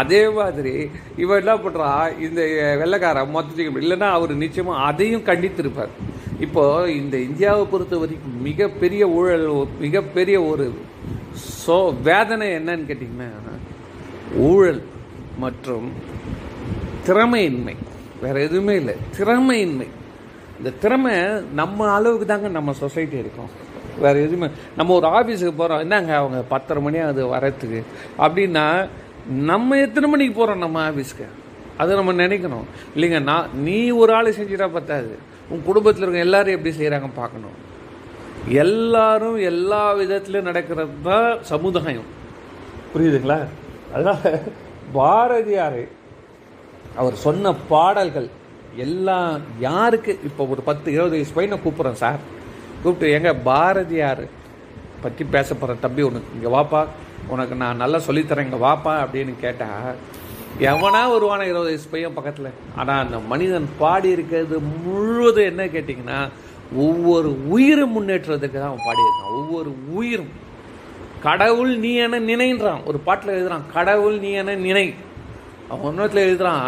அதே 0.00 0.20
மாதிரி 0.28 0.72
இவன் 1.22 1.40
என்ன 1.42 1.54
பண்ணுறா 1.64 1.88
இந்த 2.26 2.40
வெள்ளைக்காரன் 2.80 3.34
மொத்தத்துக்கு 3.34 3.82
இல்லைன்னா 3.84 4.08
அவர் 4.16 4.32
நிச்சயமாக 4.42 4.84
அதையும் 4.88 5.26
கண்டித்திருப்பார். 5.28 5.92
இப்போது 6.44 6.94
இந்த 7.00 7.16
இந்தியாவை 7.28 7.64
பொறுத்த 7.72 7.98
வரைக்கும் 7.98 8.42
மிகப்பெரிய 8.42 9.08
ஊழல் 9.08 9.46
மிகப்பெரிய 9.84 10.36
ஒரு 10.50 10.66
சோ 11.66 11.76
வேதனை 12.08 12.48
என்னன்னு 12.58 12.88
கேட்டிங்கன்னா 12.90 13.30
ஊழல் 14.48 14.82
மற்றும் 15.44 15.88
திறமையின்மை. 17.06 17.76
வேறு 18.22 18.42
எதுவுமே 18.48 18.74
இல்லை. 18.80 18.94
திறமையின்மை. 19.18 19.88
இந்த 20.58 20.70
திறமை 20.82 21.14
நம்ம 21.60 21.88
அளவுக்கு 21.96 22.26
தாங்க 22.26 22.48
நம்ம 22.48 22.72
சொசைட்டி 22.72 23.16
இருக்கோம். 23.22 23.50
வேறு 24.02 24.18
எதுவுமே. 24.26 24.48
நம்ம 24.76 24.94
ஒரு 24.94 25.06
ஆஃபீஸுக்கு 25.18 25.54
போகிறோம் 25.60 25.82
என்னங்க 25.84 26.12
அவங்க 26.16 26.38
பத்தரை 26.52 26.82
மணி 26.82 26.98
அது 26.98 27.22
வரத்துக்கு 27.34 27.80
அப்படின்னா 28.24 28.66
நம்ம 29.50 29.76
எத்தனை 29.86 30.08
மணிக்கு 30.10 30.34
போகிறோம் 30.38 30.64
நம்ம 30.64 30.78
ஆஃபீஸ்க்கு 30.88 31.26
அதை 31.82 31.96
நம்ம 31.96 32.12
நினைக்கணும். 32.12 32.66
இல்லைங்க 32.94 33.20
நான் 33.22 33.50
நீ 33.66 33.78
ஒரு 33.90 34.12
ஆள் 34.14 34.36
செஞ்சிட்டா 34.38 34.68
பத்தாது. 34.78 35.12
உன் 35.50 35.64
குடும்பத்தில் 35.68 36.04
இருக்க 36.04 36.26
எல்லாரும் 36.26 36.56
எப்படி 36.56 36.72
செய்கிறாங்க 36.76 37.08
பார்க்கணும். 37.20 37.56
எல்லாரும் 38.64 39.38
எல்லா 39.50 39.82
விதத்துலையும் 40.00 40.48
நடக்கிறது 40.50 40.94
தான் 41.08 41.42
சமுதாயம். 41.52 42.08
புரியுதுங்களா? 42.92 43.38
அதனால் 43.94 44.40
பாரதியார் 44.92 45.82
அவர் 47.00 47.14
சொன்ன 47.14 47.52
பாடல்கள் 47.72 48.28
எல்லாம் 48.84 49.40
யாருக்கு? 49.60 50.12
இப்போ 50.28 50.46
ஒரு 50.52 50.62
பத்து 50.68 50.88
இருபது 50.92 51.16
வயசு 51.16 51.36
பையனை 51.36 51.58
கூப்பிட்றேன் 51.64 52.02
சார். 52.04 52.20
கூப்பிட்டு 52.84 53.14
எங்க 53.18 53.30
பாரதியார் 53.48 54.24
பற்றி 55.04 55.24
பேச 55.36 55.48
போகிறேன் 55.54 55.84
தம்பி 55.84 56.02
உனக்கு 56.10 56.34
இங்கே 56.36 56.50
வாப்பா 56.56 56.82
உனக்கு 57.34 57.54
நான் 57.62 57.80
நல்லா 57.82 57.98
சொல்லித்தரேன் 58.08 58.46
இங்கே 58.48 58.60
வாப்பா 58.66 58.94
அப்படின்னு 59.04 59.32
கேட்டால் 59.44 59.96
எவனா 60.70 61.00
வருவான 61.12 61.44
இருபது 61.50 61.68
வயசு 61.68 61.86
பையன் 61.92 62.16
பக்கத்தில்? 62.16 62.50
ஆனால் 62.76 63.00
அந்த 63.04 63.18
மனிதன் 63.30 63.68
பாடி 63.78 64.08
இருக்கிறது 64.16 64.56
முழுவதும் 64.84 65.48
என்ன 65.50 65.62
கேட்டிங்கன்னா 65.74 66.18
ஒவ்வொரு 66.84 67.30
உயிரும் 67.54 67.94
முன்னேற்றத்துக்கு 67.96 68.58
தான் 68.58 68.70
அவன் 68.70 68.86
பாடியிருக்கான். 68.88 69.32
ஒவ்வொரு 69.38 69.70
உயிரும். 69.92 70.30
கடவுள் 71.26 71.72
நீ 71.78 71.90
என 72.04 72.20
நினைன்றான். 72.30 72.84
ஒரு 72.84 72.98
பாட்டில் 72.98 73.34
எழுதுறான் 73.36 73.66
கடவுள் 73.74 74.16
நீ 74.18 74.30
என 74.42 74.54
நினை. 74.66 74.86
அவன் 75.68 75.86
ஒன்றத்தில் 75.90 76.26
எழுதுறான் 76.28 76.64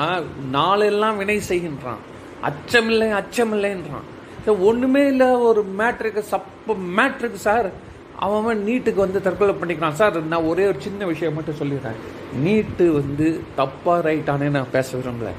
நாளெல்லாம் 0.56 1.16
வினை 1.16 1.38
செய்கின்றான். 1.48 2.02
அச்சமில்லை 2.48 3.08
அச்சமில்லைன்றான். 3.20 4.06
ஒன்றுமே 4.52 5.06
இல்லை 5.06 5.26
ஒரு 5.26 5.64
மேட்ருக்கு 5.78 6.22
சப்ப 6.30 6.76
மேட்ருக்கு 6.96 7.34
சார் 7.34 7.70
அவன் 8.18 8.42
அவன் 8.42 8.64
நீட்டுக்கு 8.66 8.94
வந்து 8.94 9.22
தற்கொலை 9.22 9.54
பண்ணிக்கிறான். 9.54 9.92
சார் 9.92 10.26
நான் 10.26 10.42
ஒரே 10.42 10.66
ஒரு 10.66 10.80
சின்ன 10.80 11.04
விஷயம் 11.04 11.34
மட்டும் 11.34 11.54
சொல்லிடுறேன். 11.54 12.38
நீட்டு 12.38 12.92
வந்து 12.92 13.40
தப்பாக 13.58 14.00
ரைட்டானே 14.06 14.50
நான் 14.50 14.70
பேச 14.72 14.96
விரும்பல. 14.96 15.30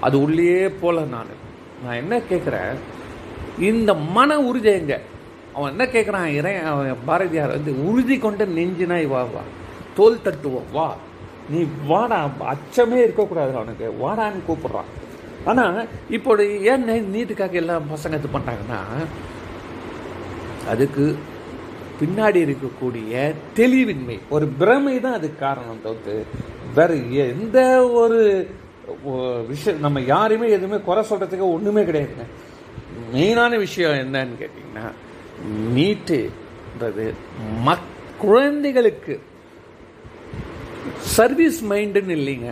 அது 0.00 0.22
உள்ளே 0.22 0.68
போல 0.68 1.02
நான். 1.02 1.44
நான் 1.84 1.94
என்ன 1.94 2.18
கேட்குறேன் 2.18 2.74
இந்த 3.58 3.94
மன 3.94 4.40
உறுதி 4.40 4.70
எங்க? 4.70 5.00
அவன் 5.54 5.70
என்ன 5.70 5.84
கேட்குறான் 5.84 6.26
இறை 6.26 6.56
அவன் 6.56 6.96
பாரதியார் 7.04 7.48
வந்து 7.48 7.88
உறுதி 7.88 8.18
கொண்ட 8.18 8.44
நெஞ்சினாய் 8.44 9.08
வா 9.08 9.22
வா. 9.22 9.40
தோல் 9.96 10.18
தட்டுவோம். 10.24 10.72
வா. 10.72 10.96
நீ 11.50 11.66
வாடா 11.86 12.28
அச்சமே 12.40 12.94
இருக்கக்கூடாது 12.94 13.54
அவனுக்கு. 13.54 13.94
வாடான்னு 14.02 14.40
கூப்பிட்றான். 14.48 15.05
ஆனால் 15.50 15.78
இப்போ 16.16 16.36
ஏன் 16.72 16.84
நீட்டுக்காக 17.14 17.60
எல்லாம் 17.62 17.90
பசங்க 17.94 18.20
இது 18.20 18.28
பண்ணுறாங்கன்னா 18.36 18.80
அதுக்கு 20.72 21.04
பின்னாடி 22.00 22.38
இருக்கக்கூடிய 22.46 23.12
தெளிவின்மை 23.58 24.16
ஒரு 24.36 24.46
பிரமை 24.60 24.94
தான் 25.00 25.18
அதுக்கு 25.18 25.38
காரணம் 25.38 25.84
தவிர்த்து 25.84 26.16
வேறு 26.78 26.96
எந்த 27.26 27.58
ஒரு 28.00 28.20
விஷயம் 29.48 29.80
நம்ம 29.80 30.00
யாரையுமே 30.12 30.48
எதுவுமே 30.56 30.78
குறை 30.88 31.02
சொல்கிறதுக்கு 31.10 31.46
ஒன்றுமே 31.54 31.82
கிடையாதுங்க. 31.84 32.26
மெயினான 33.14 33.52
விஷயம் 33.58 34.00
என்னன்னு 34.02 34.40
கேட்டிங்கன்னா 34.42 34.86
நீட்டுன்றது 35.76 37.06
மக் 37.68 37.88
குழந்தைகளுக்கு 38.18 39.14
சர்வீஸ் 41.16 41.58
மைண்டுன்னு 41.70 42.14
இல்லைங்க. 42.16 42.50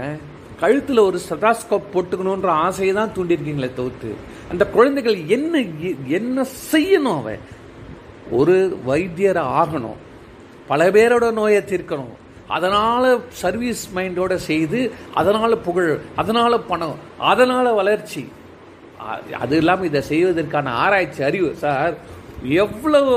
கழுத்தில் 0.60 0.98
ஒரு 0.98 1.20
ஸ்டெதாஸ்கோப் 1.24 1.92
போட்டுக்கணுன்ற 1.94 2.50
ஆசையை 2.66 2.94
தான் 2.94 3.14
தூண்டியிருக்கீங்களே 3.16 3.70
தவிர்த்து 3.74 4.10
அந்த 4.50 4.64
குழந்தைகள் 4.66 5.16
என்ன 5.26 5.60
என்ன 6.18 6.46
செய்யணும் 6.72 7.18
அவன்? 7.20 7.42
ஒரு 8.30 8.78
வைத்தியர் 8.84 9.40
ஆகணும். 9.60 9.98
பல 10.66 10.90
பேரோட 10.90 11.32
நோயை 11.32 11.62
தீர்க்கணும். 11.62 12.14
அதனால் 12.48 13.20
சர்வீஸ் 13.42 13.82
மைண்டோட 13.94 14.34
செய்து 14.34 14.80
அதனால் 15.14 15.58
புகழ் 15.58 16.00
அதனால் 16.16 16.64
பணம் 16.66 16.96
அதனால் 17.18 17.70
வளர்ச்சி. 17.74 18.24
அது 19.40 19.56
இல்லாமல் 19.56 19.86
இதை 19.86 20.02
செய்வதற்கான 20.02 20.72
ஆராய்ச்சி 20.84 21.22
அறிவு. 21.22 21.54
சார் 21.54 21.94
எவ்வளவு 22.42 23.12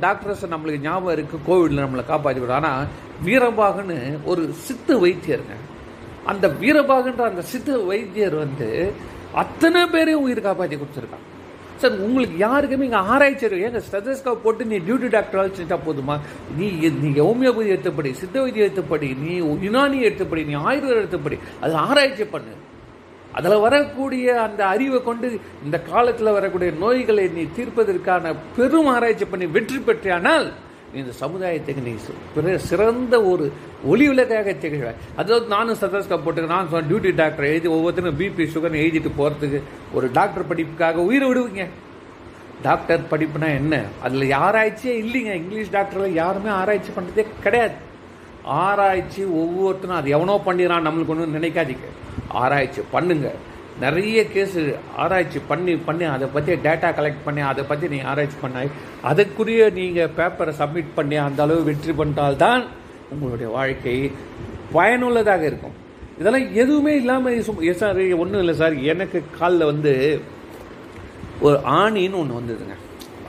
டாக்டர்ஸ் 0.00 0.44
நம்மளுக்கு 0.46 0.80
ஞாபகம் 0.80 1.16
இருக்குது 1.16 1.46
கோவிடில் 1.48 1.84
நம்மளை 1.84 2.04
காப்பாற்றி 2.06 2.52
ஆனால் 2.58 2.86
வீரபாகன்னு 3.24 3.98
ஒரு 4.24 4.42
சித்து 4.66 4.94
வைத்தியருங்க 5.06 5.56
அந்த 6.32 6.46
வீரபாகுன்ற 6.60 7.22
அந்த 7.30 7.42
சித்த 7.52 7.78
வைத்தியர் 7.90 8.36
வந்து 8.44 8.68
அத்தனை 9.42 9.80
பேரையும் 9.94 10.24
உயிர் 10.26 10.46
காப்பாற்றி 10.46 10.76
கொடுத்துருக்கான். 10.76 11.24
சார் 11.80 11.96
உங்களுக்கு 12.04 12.36
யாருக்குமே 12.44 12.86
இங்கே 12.88 13.00
ஆராய்ச்சி 13.14 13.46
ஏங்க 13.66 13.80
ஸ்டெதஸ்கோப் 13.88 14.44
போட்டு 14.44 14.62
நீ 14.70 14.76
டியூட்டி 14.86 15.08
டாக்டர் 15.14 15.40
அழைச்சிட்டா 15.40 15.78
போதுமா? 15.88 16.14
நீ 16.58 16.66
நீ 17.02 17.10
ஹோமியோபதி 17.26 17.68
எடுத்தபடி 17.74 18.12
சித்த 18.20 18.36
வைத்தியம் 18.42 18.68
எடுத்தபடி 18.68 19.08
நீ 19.24 19.34
யுனானி 19.66 19.98
எடுத்தபடி 20.08 20.44
நீ 20.50 20.54
ஆயுர்வேதம் 20.68 21.02
எடுத்தபடி 21.02 21.38
அது 21.60 21.74
ஆராய்ச்சி 21.88 22.26
பண்ணு. 22.34 22.54
அதில் 23.38 23.62
வரக்கூடிய 23.64 24.26
அந்த 24.42 24.60
அறிவை 24.74 24.98
கொண்டு 25.08 25.28
இந்த 25.64 25.76
காலத்தில் 25.90 26.36
வரக்கூடிய 26.36 26.70
நோய்களை 26.84 27.24
நீ 27.36 27.42
தீர்ப்பதற்கான 27.56 28.32
பெரும் 28.56 28.88
ஆராய்ச்சி 28.92 29.26
பண்ணி 29.32 29.46
வெற்றி 29.56 29.78
பெற்றானால் 29.88 30.46
இந்த 30.94 31.12
சமுதாயத்துக்கு 31.20 31.82
நீ 31.82 31.94
பிற- 32.34 32.58
சிறந்த 32.58 33.22
ஒரு 33.22 33.52
ஒளி 33.84 34.08
விளக்காக 34.08 34.52
திகழ்வாய் 34.52 34.94
அதாவது 35.16 35.46
நானும் 35.46 35.76
சதஸ்கா 35.76 36.22
போட்டு 36.24 36.42
நான் 36.42 36.68
சொன்ன 36.70 36.94
டியூட்டி 36.94 37.14
டாக்டர் 37.14 37.44
எழுதி 37.44 37.68
ஒவ்வொருத்தரும் 37.68 38.20
பிபி 38.20 38.42
சுகர்னு 38.42 38.84
எழுதிட்டு 38.84 39.10
போகிறதுக்கு 39.18 39.62
ஒரு 39.92 40.10
டாக்டர் 40.12 40.46
படிப்புக்காக 40.46 41.00
உயிரை 41.00 41.32
விடுவீங்க. 41.32 41.66
டாக்டர் 42.62 43.00
படிப்புனா 43.10 43.46
என்ன? 43.46 43.82
அதில் 44.02 44.30
ஆராய்ச்சியே 44.30 45.00
இல்லைங்க. 45.02 45.32
இங்கிலீஷ் 45.34 45.70
டாக்டரில் 45.70 46.14
யாருமே 46.14 46.48
ஆராய்ச்சி 46.50 46.90
பண்ணுறதே 46.90 47.26
கிடையாது. 47.42 47.74
ஆராய்ச்சி 48.44 49.24
ஒவ்வொருத்தரும் 49.24 49.96
அது 49.96 50.10
எவனோ 50.10 50.40
பண்ணிடுறான் 50.46 50.86
நம்மளுக்கு 50.86 51.06
ஒன்றும் 51.06 51.42
நினைக்காதீங்க. 51.42 51.86
ஆராய்ச்சி 52.28 52.80
பண்ணுங்கள் 52.92 53.36
நிறைய 53.80 54.18
கேஸ் 54.34 54.58
ஆராய்ச்சி 54.96 55.40
பண்ணி 55.48 55.72
பண்ணி 55.88 56.04
அதை 56.16 56.28
பற்றி 56.34 56.52
டேட்டா 56.66 56.88
கலெக்ட் 56.98 57.24
பண்ணி 57.24 57.40
அதை 57.50 57.64
பற்றி 57.70 57.88
நீங்கள் 57.88 58.10
ஆராய்ச்சி 58.12 58.38
பண்ணாய். 58.42 58.70
அதுக்குரிய 59.10 59.72
நீங்கள் 59.78 60.10
பேப்பரை 60.18 60.52
சப்மிட் 60.60 60.94
பண்ணி 60.94 61.16
அந்த 61.16 61.42
அளவு 61.42 61.60
வெற்றி 61.70 61.92
பண்ணால்தான் 61.98 62.62
உங்களுடைய 63.10 63.48
வாழ்க்கை 63.52 63.96
பயனுள்ளதாக 64.72 65.44
இருக்கும். 65.50 65.76
இதெல்லாம் 66.18 66.46
எதுவுமே 66.62 66.94
இல்லாமல் 66.96 67.42
சார் 67.82 68.00
ஒன்றும் 68.22 68.42
இல்லை 68.44 68.54
சார். 68.54 68.74
எனக்கு 68.92 69.22
காலில் 69.38 69.70
வந்து 69.72 69.92
ஒரு 71.40 71.56
ஆணின்னு 71.80 72.20
ஒன்று 72.22 72.40
வந்ததுங்க. 72.40 72.74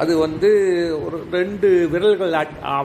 அது 0.02 0.14
வந்து 0.18 0.50
ஒரு 1.06 1.18
ரெண்டு 1.32 1.70
விரல்கள் 1.92 2.34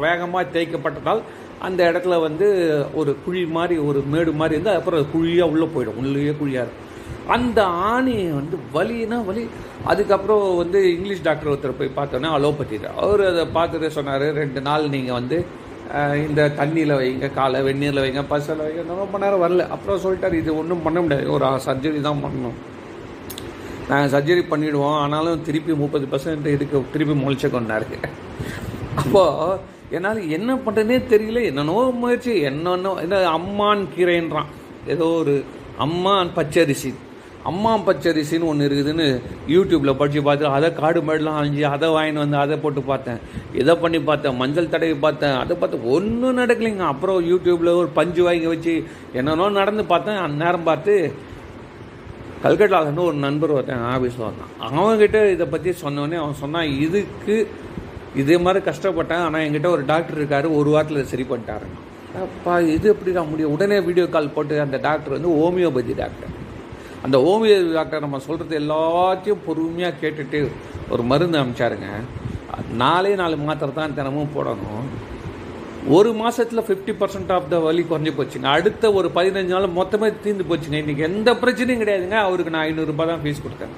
வேகமாக 0.04 0.48
தேய்க்கப்பட்டதால் 0.52 1.22
அந்த 1.66 1.80
இடத்துல 1.90 2.14
வந்து 2.20 2.46
ஒரு 2.94 3.10
குழி 3.24 3.42
மாதிரி 3.56 3.74
ஒரு 3.88 4.00
மேடு 4.12 4.32
மாதிரி 4.32 4.54
இருந்தால் 4.58 4.80
அப்புறம் 4.80 5.06
குழியாக 5.14 5.50
உள்ளே 5.52 5.66
போயிடும். 5.74 5.98
உள்ளேயே 6.02 6.32
குழியாக 6.40 6.66
இருக்கும். 6.66 6.81
அந்த 7.36 7.60
ஆணியை 7.94 8.28
வந்து 8.40 8.56
வலினா 8.74 9.18
வலி. 9.28 9.42
அதுக்கப்புறம் 9.90 10.44
வந்து 10.62 10.78
இங்கிலீஷ் 10.94 11.26
டாக்டர் 11.26 11.50
ஒருத்தர் 11.52 11.80
போய் 11.80 11.96
பார்த்தோன்னே 11.98 12.30
அலோபதி 12.36 12.78
அவர் 13.02 13.22
அதை 13.30 13.44
பார்த்துட்டு 13.58 13.90
சொன்னார் 13.96 14.26
ரெண்டு 14.40 14.60
நாள் 14.68 14.92
நீங்கள் 14.94 15.18
வந்து 15.20 15.38
இந்த 16.26 16.42
தண்ணியில் 16.58 16.98
வைங்க 16.98 17.28
காலை 17.38 17.58
வெந்நீரில் 17.66 18.02
வைங்க 18.04 18.22
பசில் 18.32 18.62
வைங்க. 18.64 18.82
இன்னும் 18.84 19.02
ரொம்ப 19.04 19.18
நேரம் 19.22 19.42
வரல. 19.44 19.64
அப்புறம் 19.74 20.02
சொல்லிட்டார் 20.04 20.36
இது 20.40 20.50
ஒன்றும் 20.60 20.84
பண்ண 20.84 20.98
முடியாது. 21.00 21.26
ஒரு 21.34 21.48
சர்ஜரி 21.66 22.00
தான் 22.06 22.22
பண்ணணும். 22.24 22.56
நாங்கள் 23.90 24.12
சர்ஜரி 24.14 24.42
பண்ணிவிடுவோம் 24.52 24.98
ஆனாலும் 25.02 25.42
திருப்பி 25.48 25.72
முப்பது 25.82 26.06
பர்சன்ட் 26.12 26.46
இதுக்கு 26.54 26.82
திருப்பி 26.92 27.14
முளைச்சிக்கொண்டாரு 27.22 27.86
அப்போது 29.02 29.58
என்னால் 29.96 30.20
என்ன 30.36 30.50
பண்ணுறதுனே 30.64 30.98
தெரியல. 31.12 31.40
என்னென்னோ 31.50 31.76
முயற்சி. 32.02 32.34
என்னென்னோ 32.50 32.92
என்ன 33.04 33.16
அம்மான் 33.38 33.82
கீரைன்றான். 33.94 34.50
ஏதோ 34.94 35.08
ஒரு 35.22 35.34
அம்மான் 35.86 36.30
பச்சரிசி. 36.38 36.92
அம்மா 37.50 37.70
பச்சரிசின்னு 37.86 38.48
ஒன்று 38.50 38.66
இருக்குதுன்னு 38.68 39.06
யூடியூப்பில் 39.54 39.98
படித்து 40.00 40.20
பார்த்து 40.26 40.44
அதை 40.56 40.68
காடு 40.80 41.00
மாடுலாம் 41.06 41.38
அழிஞ்சு 41.38 41.62
அதை 41.74 41.88
வாங்கின்னு 41.94 42.22
வந்து 42.24 42.38
அதை 42.42 42.56
போட்டு 42.64 42.80
பார்த்தேன். 42.90 43.20
இதை 43.60 43.72
பண்ணி 43.82 43.98
பார்த்தேன்? 44.08 44.36
மஞ்சள் 44.40 44.70
தடவி 44.74 44.96
பார்த்தேன். 45.06 45.36
அதை 45.42 45.54
பார்த்து 45.60 45.78
ஒன்றும் 45.94 46.38
நடக்கலைங்க. 46.40 46.84
அப்புறம் 46.92 47.18
யூடியூப்பில் 47.30 47.78
ஒரு 47.80 47.88
பஞ்சு 47.98 48.22
வாங்கி 48.26 48.48
வச்சு 48.52 48.74
என்னென்னோ 49.18 49.48
நடந்து 49.60 49.84
பார்த்தேன். 49.92 50.20
அந்நேரம் 50.26 50.68
பார்த்து 50.70 50.94
கல்கட்டாலேருந்து 52.44 53.08
ஒரு 53.08 53.18
நண்பர் 53.24 53.54
ஒருத்தன் 53.56 53.88
ஆஃபீஸில் 53.94 54.26
வந்தான். 54.28 54.52
அவங்ககிட்ட 54.66 55.18
இதை 55.34 55.46
பற்றி 55.54 55.72
சொன்னோடனே 55.82 56.18
அவன் 56.22 56.40
சொன்னான் 56.42 56.70
இதுக்கு 56.86 57.36
இதே 58.22 58.36
மாதிரி 58.44 58.62
கஷ்டப்பட்டேன். 58.68 59.24
ஆனால் 59.26 59.44
என்கிட்ட 59.46 59.68
ஒரு 59.76 59.84
டாக்டர் 59.90 60.20
இருக்கார். 60.20 60.48
ஒரு 60.60 60.70
வாரத்தில் 60.74 61.00
இதை 61.00 61.08
சரி 61.14 61.26
பண்ணிட்டாருங்க 61.32 61.78
அப்பா 62.26 62.54
இது 62.76 62.88
தான் 63.18 63.30
முடியும்? 63.32 63.52
உடனே 63.56 63.78
வீடியோ 63.88 64.06
கால் 64.14 64.34
போட்டு 64.36 64.54
அந்த 64.66 64.80
டாக்டர் 64.88 65.16
வந்து 65.16 65.32
ஹோமியோபதி 65.40 65.94
டாக்டர் 66.02 66.32
அந்த 67.06 67.16
ஹோமியோ 67.26 67.56
டாக்டர் 67.76 68.04
நம்ம 68.04 68.18
சொல்கிறது 68.26 68.54
எல்லாத்தையும் 68.64 69.44
பொறுமையாக 69.46 70.00
கேட்டுட்டு 70.02 70.40
ஒரு 70.92 71.02
மருந்து 71.12 71.38
அமைச்சாருங்க. 71.42 71.88
நாலே 72.82 73.12
நாலு 73.20 73.36
மாத்திரை 73.46 73.72
தான் 73.78 73.94
தினமும் 73.98 74.34
போடணும். 74.34 74.84
ஒரு 75.96 76.10
மாதத்தில் 76.18 76.66
ஃபிஃப்டி 76.66 76.92
பர்சன்ட் 77.00 77.32
ஆஃப் 77.36 77.48
த 77.52 77.58
வலி 77.68 77.82
குறைஞ்சி 77.90 78.12
போச்சுங்க. 78.18 78.48
அடுத்த 78.56 78.92
ஒரு 78.98 79.08
பதினஞ்சு 79.14 79.52
நாள் 79.54 79.76
மொத்தமே 79.78 80.08
தீர்ந்து 80.24 80.44
போச்சுங்க. 80.50 80.76
இன்றைக்கி 80.82 81.04
எந்த 81.10 81.32
பிரச்சனையும் 81.42 81.82
கிடையாதுங்க. 81.82 82.18
அவருக்கு 82.26 82.54
நான் 82.54 82.66
ஐநூறுரூபா 82.68 83.06
தான் 83.10 83.22
ஃபீஸ் 83.24 83.44
கொடுத்தேன். 83.46 83.74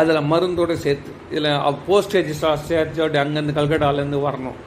அதில் 0.00 0.28
மருந்தோட 0.30 0.72
சேர்த்து 0.84 1.10
இதில் 1.30 1.50
போஸ்டேஜ் 1.88 2.32
சேர்த்தோடு 2.70 3.18
அங்கேருந்து 3.24 3.58
கல்கட்டாலேருந்து 3.58 4.20
வரணும். 4.28 4.58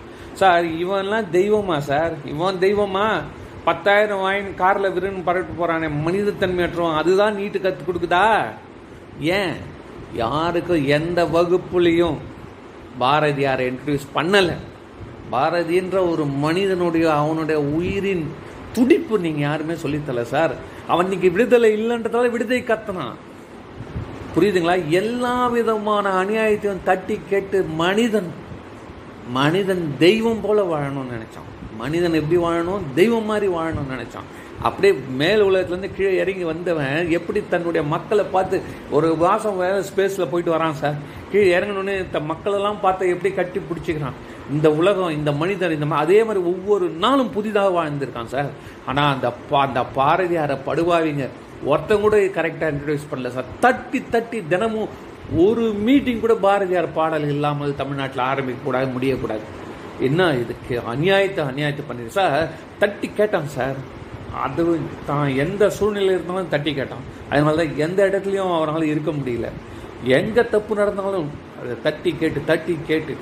சார் 0.41 0.65
இவன்லாம் 0.83 1.27
தெய்வமா 1.37 1.77
சார்? 1.89 2.13
இவன் 2.33 2.61
தெய்வமா? 2.65 3.07
பத்தாயிரம் 3.67 4.19
வாங்கி 4.19 4.53
காரில் 4.53 4.91
விருன்னு 4.91 5.23
பரவிட்டு 5.25 5.55
போகிறானே 5.59 5.89
மனிதத்தன்மையற்றோம் 6.05 6.95
அதுதான் 6.95 7.35
நீட்டு 7.35 7.61
கற்றுக் 7.61 7.89
கொடுக்குதா? 7.89 8.43
ஏன்? 9.19 9.53
யாருக்கும் 10.13 10.87
எந்த 10.87 11.25
வகுப்புலையும் 11.25 12.17
பாரதியாரை 12.99 13.65
இன்ட்ரடியூஸ் 13.69 14.07
பண்ணலை. 14.15 14.55
பாரதின்ற 15.31 16.09
ஒரு 16.09 16.25
மனிதனுடைய 16.25 17.13
அவனுடைய 17.13 17.61
உயிரின் 17.61 18.33
துடிப்பு 18.73 19.19
நீங்கள் 19.19 19.41
யாருமே 19.41 19.73
சொல்லித்தல 19.73 20.21
சார். 20.21 20.55
அவன் 20.87 21.03
இன்னைக்கு 21.03 21.31
விடுதலை 21.31 21.69
இல்லைன்றதால 21.77 22.29
விடுதலை 22.29 22.63
கத்தனான். 22.63 23.17
புரியுதுங்களா? 24.35 24.89
எல்லா 24.89 25.47
விதமான 25.47 26.23
அநியாயத்தையும் 26.23 26.83
தட்டி 26.83 27.19
கேட்டு 27.29 27.63
மனிதன் 27.63 28.31
மனிதன் 29.29 29.95
தெய்வம் 29.99 30.41
போல 30.41 30.61
வாழணும்னு 30.63 31.15
நினச்சான். 31.15 31.56
மனிதன் 31.81 32.19
எப்படி 32.19 32.37
வாழணும்? 32.43 32.85
தெய்வம் 32.99 33.29
மாதிரி 33.31 33.47
வாழணும்னு 33.55 33.95
நினச்சான். 33.95 34.27
அப்படியே 34.67 34.91
மேல் 35.19 35.41
உலகத்துலேருந்து 35.47 35.89
கீழே 35.97 36.11
இறங்கி 36.21 36.45
வந்தவன் 36.49 37.09
எப்படி 37.17 37.39
தன்னுடைய 37.51 37.81
மக்களை 37.93 38.23
பார்த்து 38.35 38.57
ஒரு 38.97 39.07
மாதம் 39.23 39.59
வேற 39.63 39.75
ஸ்பேஸில் 39.89 40.29
போயிட்டு 40.31 40.53
வரான் 40.55 40.79
சார் 40.81 40.97
கீழே 41.31 41.49
இறங்கணுன்னு 41.57 41.95
த 42.15 42.19
மக்களெல்லாம் 42.31 42.79
பார்த்து 42.85 43.11
எப்படி 43.15 43.31
கட்டி 43.39 43.59
பிடிச்சிக்கிறான். 43.69 44.17
இந்த 44.55 44.67
உலகம் 44.79 45.15
இந்த 45.17 45.31
மனிதன் 45.41 45.75
இந்த 45.77 45.87
அதே 46.05 46.19
மாதிரி 46.29 46.41
ஒவ்வொரு 46.53 46.87
நாளும் 47.03 47.33
புதிதாக 47.35 47.75
வாழ்ந்திருக்கான் 47.77 48.33
சார் 48.35 48.49
ஆனால் 48.89 49.11
அந்த 49.15 49.29
பா 49.51 49.59
அந்த 49.67 49.83
பாரதியாரை 49.99 50.57
படுவாவிங்க 50.69 51.27
ஒருத்தன் 51.71 52.03
கூட 52.05 52.17
கரெக்டாக 52.39 52.71
இன்ட்ரடியூஸ் 52.73 53.09
பண்ணல 53.11 53.33
சார் 53.37 53.53
தட்டி 53.65 54.01
தட்டி 54.15 54.39
தினமும் 54.53 54.91
ஒரு 55.45 55.63
மீட்டிங் 55.85 56.23
கூட 56.25 56.33
பாரதியார் 56.47 56.89
பாடல் 56.97 57.29
இல்லாமல் 57.35 57.79
தமிழ்நாட்டில் 57.83 58.27
ஆரம்பிக்கக்கூடாது 58.31 58.87
முடியக்கூடாது. 58.97 59.45
என்ன 59.99 60.33
இதுக்கு? 60.33 60.81
அநியாயத்தை 60.93 61.41
அநியாயத்தை 61.51 61.83
பண்ணிடு 61.89 62.07
சார் 62.07 62.49
தட்டி 62.79 63.09
கேட்டான் 63.09 63.47
சார். 63.47 63.75
அது 64.33 64.79
தான் 65.05 65.35
எந்த 65.35 65.69
சூழ்நிலை 65.69 66.13
இருந்தாலும் 66.13 66.49
தட்டி 66.49 66.73
கேட்டான். 66.73 67.05
அதனால 67.29 67.55
தான் 67.55 67.77
எந்த 67.77 68.07
இடத்துலையும் 68.07 68.55
அவரால் 68.57 68.83
இருக்க 68.83 69.11
முடியல. 69.11 69.49
எங்கே 70.03 70.49
தப்பு 70.49 70.75
நடந்தாலும் 70.75 71.29
அதை 71.61 71.75
தட்டி 71.83 72.15
கேட்டு 72.19 72.41
தட்டி 72.45 72.77
கேட்டு 72.87 73.15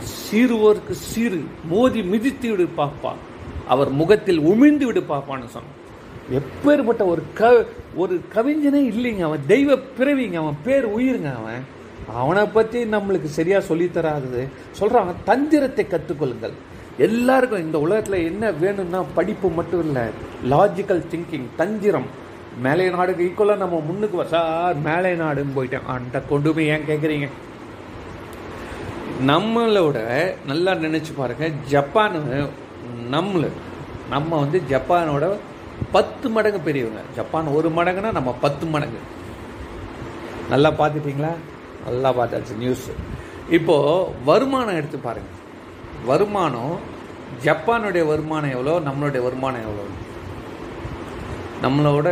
சீருவோருக்கு 0.00 0.94
சீரு 1.14 1.40
மோதி 1.68 2.02
மிதித்து 2.02 2.50
விடு 2.50 2.68
பாப்பா. 2.76 3.12
அவர் 3.68 3.90
முகத்தில் 3.90 4.40
உமிழ்ந்து 4.40 4.84
விடு 4.84 5.00
பாப்பான்னு 5.00 5.54
சொன்னான். 5.56 5.76
எப்பேற்பட்ட 6.30 7.04
ஒரு 7.06 7.22
க 7.34 7.66
ஒரு 7.96 8.20
கவிஞனே 8.34 8.80
இல்லைங்க 8.92 9.20
அவன். 9.20 9.40
தெய்வ 9.46 9.78
பிறவிங்க 9.98 10.34
அவன். 10.34 10.56
பேர் 10.64 10.86
உயிருங்க 10.96 11.36
அவன். 11.36 11.62
அவனை 12.20 12.42
பற்றி 12.56 12.78
நம்மளுக்கு 12.94 13.28
சரியாக 13.38 13.68
சொல்லித்தராது 13.70 14.42
சொல்கிறான் 14.78 15.22
தந்திரத்தை 15.30 15.84
கற்றுக்கொள்ளுங்கள். 15.86 16.54
எல்லாருக்கும் 17.06 17.64
இந்த 17.64 17.78
உலகத்தில் 17.86 18.26
என்ன 18.30 18.50
வேணும்னா 18.62 19.00
படிப்பு 19.18 19.48
மட்டும் 19.58 19.82
இல்லை 19.86 20.04
லாஜிக்கல் 20.52 21.02
திங்கிங் 21.12 21.50
தந்திரம். 21.60 22.08
மேலை 22.64 22.86
நாடுக்கு 22.94 23.26
ஈக்குவலாக 23.26 23.62
நம்ம 23.62 23.76
முன்னுக்கு 23.88 24.16
வர 24.20 24.28
சார் 24.36 24.78
மேலை 24.88 25.12
நாடுன்னு 25.20 25.56
போயிட்டேன். 25.58 25.88
அந்த 25.96 26.22
கொண்டு 26.30 26.52
போய் 26.54 26.70
ஏன் 26.74 26.88
கேட்குறீங்க 26.88 27.28
நம்மளோட 29.30 29.98
நல்லா 30.50 30.72
நினச்சி 30.86 31.12
பாருங்க 31.20 31.46
ஜப்பான் 31.74 32.16
நம்மளு 33.14 33.50
நம்ம 34.14 34.30
வந்து 34.42 34.58
ஜப்பானோட 34.72 35.26
பத்து 35.94 36.26
மடங்கு 36.34 36.60
பெரியவங்க. 36.66 37.00
ஜப்பான் 37.16 37.54
ஒரு 37.58 37.68
மடங்குனா 37.78 38.10
நம்ம 38.18 38.30
பத்து 38.44 38.66
மடங்கு. 38.74 39.00
நல்லா 40.52 40.70
பார்த்துட்டிங்களா 40.80 41.32
நல்லா 41.84 42.12
பார்த்தாச்சு 42.18 42.56
நியூஸ் 42.58 42.90
இப்போது 43.50 44.10
வருமானம் 44.24 44.76
எடுத்து 44.76 44.98
பாருங்கள் 44.98 45.36
வருமானம் 46.06 46.96
ஜப்பானுடைய 47.44 48.06
வருமானம் 48.06 48.50
எவ்வளோ 48.50 48.78
நம்மளுடைய 48.78 49.22
வருமானம் 49.22 49.64
எவ்வளோ? 49.68 49.84
நம்மளோட 51.62 52.08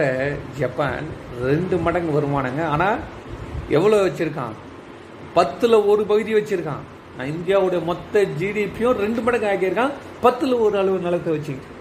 ஜப்பான் 0.58 1.04
ரெண்டு 1.42 1.76
மடங்கு 1.76 2.20
வருமானங்க. 2.20 2.66
ஆனால் 2.66 2.98
எவ்வளோ 3.68 4.04
வச்சுருக்கான்? 4.04 4.54
பத்தில் 5.34 5.72
ஒரு 5.72 6.04
பகுதி 6.04 6.34
வச்சுருக்கான். 6.34 6.84
நான் 7.16 7.26
இந்தியாவுடைய 7.26 7.84
மொத்த 7.84 8.24
ஜிடிபியும் 8.38 8.98
ரெண்டு 9.04 9.20
மடங்கு 9.20 9.46
ஆக்கியிருக்கான். 9.46 9.90
பத்தில் 10.20 10.52
ஒரு 10.52 10.78
அளவு 10.78 10.98
நிலத்தை 10.98 11.32
வச்சுக்கிட்டு. 11.32 11.74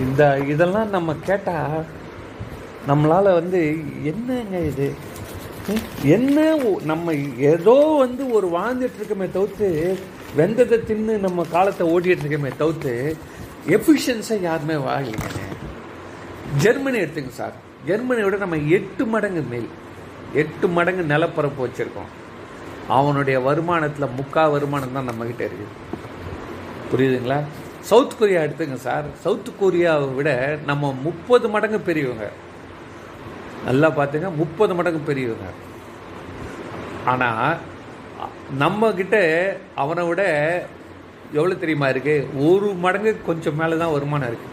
இந்த 0.00 0.38
இதெல்லாம் 0.38 0.90
நம்ம 0.90 1.14
கேட்டால் 1.14 1.84
நம்மளால் 2.88 3.36
வந்து 3.40 3.76
என்னங்க 4.04 4.58
இது? 4.58 4.94
என்ன 6.02 6.56
ஒ- 6.56 6.80
நம்ம 6.84 7.14
ஏதோ 7.38 7.94
வந்து 7.98 8.30
ஒரு 8.30 8.48
வாழ்ந்துட்டு 8.48 9.02
இருக்கமே 9.02 9.30
தவிர்த்து 9.30 9.98
வெந்ததை 10.36 10.90
தின்னு 10.90 11.18
நம்ம 11.18 11.44
காலத்தை 11.50 11.90
ஓட்டிகிட்டு 11.90 12.24
இருக்கமே 12.24 12.56
தவிர்த்து 12.56 13.16
எஃபிஷியன்ஸாக 13.68 14.40
யாருமே 14.40 14.74
வாழலைங்க. 14.74 15.40
ஜெர்மனி 16.58 16.98
எடுத்துங்க 16.98 17.28
சார். 17.28 17.52
ஜெர்மனியோட 17.86 18.38
நம்ம 18.38 18.56
எட்டு 18.56 19.06
மடங்கு 19.06 19.42
மேல். 19.42 19.68
எட்டு 20.34 20.68
மடங்கு 20.68 21.02
நிலப்பரப்பு 21.02 21.66
வச்சுருக்கோம். 21.66 22.22
அவனுடைய 22.88 23.40
வருமானத்தில் 23.40 24.14
முக்கால் 24.16 24.50
வருமானம் 24.50 24.92
தான் 24.92 25.08
நம்மக்கிட்ட 25.08 25.48
இருக்குது 25.48 26.02
புரியுதுங்களா? 26.92 27.42
சவுத் 27.80 28.18
கொரியா 28.18 28.40
எடுத்துங்க 28.42 28.74
சார். 28.74 29.04
சவுத் 29.20 29.52
கொரியாவை 29.62 30.14
விட 30.14 30.58
நம்ம 30.66 30.96
முப்பது 31.02 31.48
மடங்கு 31.48 31.80
பெரியவங்க. 31.80 32.30
நல்லா 33.68 33.88
பார்த்துங்க 33.98 34.30
முப்பது 34.40 34.72
மடங்கு 34.78 35.00
பெரியவங்க 35.10 35.48
ஆனால் 37.12 37.54
நம்மக்கிட்ட 38.62 39.16
அவனை 39.82 40.02
விட 40.08 40.22
எவ்வளோ 41.38 41.54
தெரியுமா 41.62 41.86
இருக்குது 41.92 42.26
ஒரு 42.48 42.68
மடங்கு 42.84 43.12
கொஞ்சம் 43.28 43.58
மேலே 43.60 43.76
தான் 43.82 43.94
வருமானம் 43.94 44.30
இருக்குது 44.30 44.52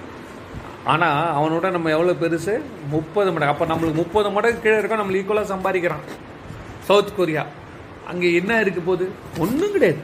ஆனால் 0.92 1.28
அவனோட 1.38 1.66
நம்ம 1.76 1.90
எவ்வளோ 1.96 2.14
பெருசு? 2.22 2.54
முப்பது 2.94 3.30
மடங்கு. 3.34 3.54
அப்போ 3.54 3.66
நம்மளுக்கு 3.72 4.02
முப்பது 4.04 4.30
மடங்கு 4.38 4.64
கீழே 4.64 4.78
இருக்கோம் 4.80 5.02
நம்மளுக்கு 5.02 5.24
ஈக்குவலாக 5.24 5.52
சம்பாதிக்கிறான். 5.54 6.06
சவுத் 6.88 7.16
கொரியா 7.18 7.44
அங்கே 8.12 8.30
என்ன 8.40 8.60
இருக்க 8.64 8.80
போகுது? 8.88 9.06
ஒன்றும் 9.44 9.76
கிடையாது. 9.76 10.02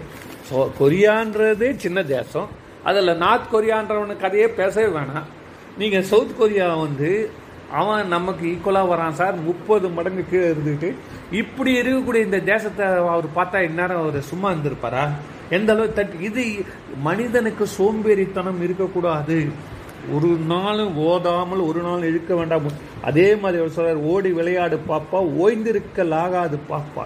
ஸோ 0.49 0.57
கொரியான்றதே 0.81 1.69
சின்ன 1.85 2.03
தேசம். 2.13 2.49
அதில் 2.89 3.19
நார்த் 3.23 3.51
கொரியான்றவனுக்கு 3.53 4.25
கதையே 4.25 4.47
பேசவே 4.59 4.89
வேணாம். 4.97 5.27
நீங்கள் 5.81 6.07
சவுத் 6.11 6.37
கொரியா 6.39 6.67
வந்து 6.85 7.09
அவன் 7.71 8.08
நமக்கு 8.08 8.47
ஈக்குவலாக 8.47 8.91
வரான் 8.93 9.12
சார். 9.12 9.36
முப்பது 9.36 9.89
மடங்கு 9.89 10.25
கீழே 10.30 10.47
இருந்துட்டு 10.47 10.93
இப்படி 11.32 11.82
இருக்கக்கூடிய 11.82 12.15
இந்த 12.15 12.39
தேசத்தை 12.39 12.86
அவர் 12.88 13.25
பார்த்தா 13.36 13.63
இந்நேரம் 13.63 13.97
அவர் 13.97 14.21
சும்மா 14.21 14.51
இருந்திருப்பாரா? 14.51 15.10
எந்த 15.49 15.73
அளவு 15.73 15.91
தட் 15.95 16.21
இது 16.21 16.65
மனிதனுக்கு 17.01 17.67
சோம்பேறித்தனம் 17.77 18.62
இருக்கக்கூடாது. 18.62 19.47
ஒரு 20.13 20.27
நாளும் 20.27 20.97
ஓதாமல் 20.97 21.60
ஒரு 21.60 21.82
நாள் 21.82 22.01
இழுக்க 22.01 22.36
வேண்டாம். 22.36 22.62
அதே 23.03 23.36
மாதிரி 23.36 23.63
அவர் 23.63 23.75
சொல்றார் 23.75 24.01
ஓடி 24.01 24.32
விளையாடு 24.32 24.80
பாப்பா 24.89 25.19
ஓய்ந்திருக்கலாகாது 25.43 26.58
பாப்பா. 26.69 27.03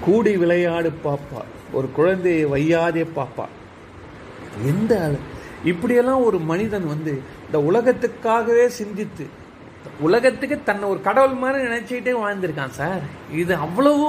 கூடி 0.00 0.36
விளையாடு 0.36 0.92
பாப்பா. 1.04 1.42
ஒரு 1.72 1.90
குழந்தையை 1.92 2.46
வையாதே 2.46 3.06
பாப்பா. 3.16 3.44
எந்த 4.66 5.00
அளவு? 5.00 5.18
இப்படியெல்லாம் 5.64 6.24
ஒரு 6.24 6.38
மனிதன் 6.38 6.86
வந்து 6.86 7.20
இந்த 7.46 7.58
உலகத்துக்காகவே 7.58 8.66
சிந்தித்து 8.66 9.26
உலகத்துக்கு 10.06 10.56
தன்னை 10.68 10.84
ஒரு 10.92 11.00
கடவுள் 11.06 11.40
மாதிரி 11.42 11.66
நினைச்சுக்கிட்டே 11.68 12.12
வாழ்ந்திருக்கான் 12.22 12.76
சார். 12.80 13.02
இது 13.40 13.54
அவ்வளவு 13.64 14.06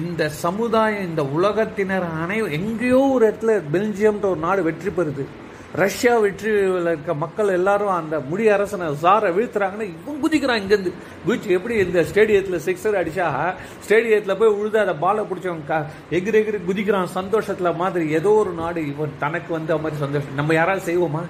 இந்த 0.00 0.22
சமுதாயம் 0.44 1.06
இந்த 1.10 1.22
உலகத்தினர் 1.36 2.06
அனை 2.24 2.36
எங்கேயோ 2.58 3.00
ஒரு 3.14 3.24
இடத்துல 3.28 3.54
பெல்ஜியம்ன்ற 3.74 4.28
ஒரு 4.34 4.42
நாடு 4.48 4.62
வெற்றி 4.68 4.92
பெறுது. 4.98 5.24
ரஷ்யா 5.82 6.12
வெற்றியில் 6.22 6.88
இருக்க 6.90 7.14
மக்கள் 7.22 7.48
எல்லாரும் 7.56 7.94
அந்த 8.00 8.16
முடி 8.30 8.44
அரசனை 8.56 8.88
சாரை 9.04 9.30
வீழ்த்துறாங்கன்னா 9.36 9.86
இவன் 9.92 10.20
குதிக்கிறான் 10.24 10.60
இங்கேருந்து. 10.62 10.92
குதிச்சு 11.24 11.56
எப்படி 11.56 11.74
இந்த 11.84 12.02
ஸ்டேடியத்தில் 12.10 12.64
சிக்ஸர் 12.66 12.98
அடிச்சா 13.00 13.26
ஸ்டேடியத்தில் 13.86 14.38
போய் 14.40 14.54
உழுது 14.58 14.78
அதை 14.84 14.94
பாலை 15.04 15.24
பிடிச்சவன் 15.30 15.66
க 15.70 15.80
எகிரி 16.18 16.38
எகிரி 16.42 16.60
குதிக்கிறான் 16.68 17.14
சந்தோஷத்தில் 17.18 17.78
மாதிரி 17.82 18.06
ஏதோ 18.18 18.32
ஒரு 18.42 18.52
நாடு 18.60 18.82
இவன் 18.92 19.18
தனக்கு 19.24 19.52
வந்து 19.56 19.80
மாதிரி 19.86 20.02
சந்தோஷம். 20.04 20.38
நம்ம 20.40 20.54
யாராவது 20.60 20.88
செய்வோமா? 20.90 21.24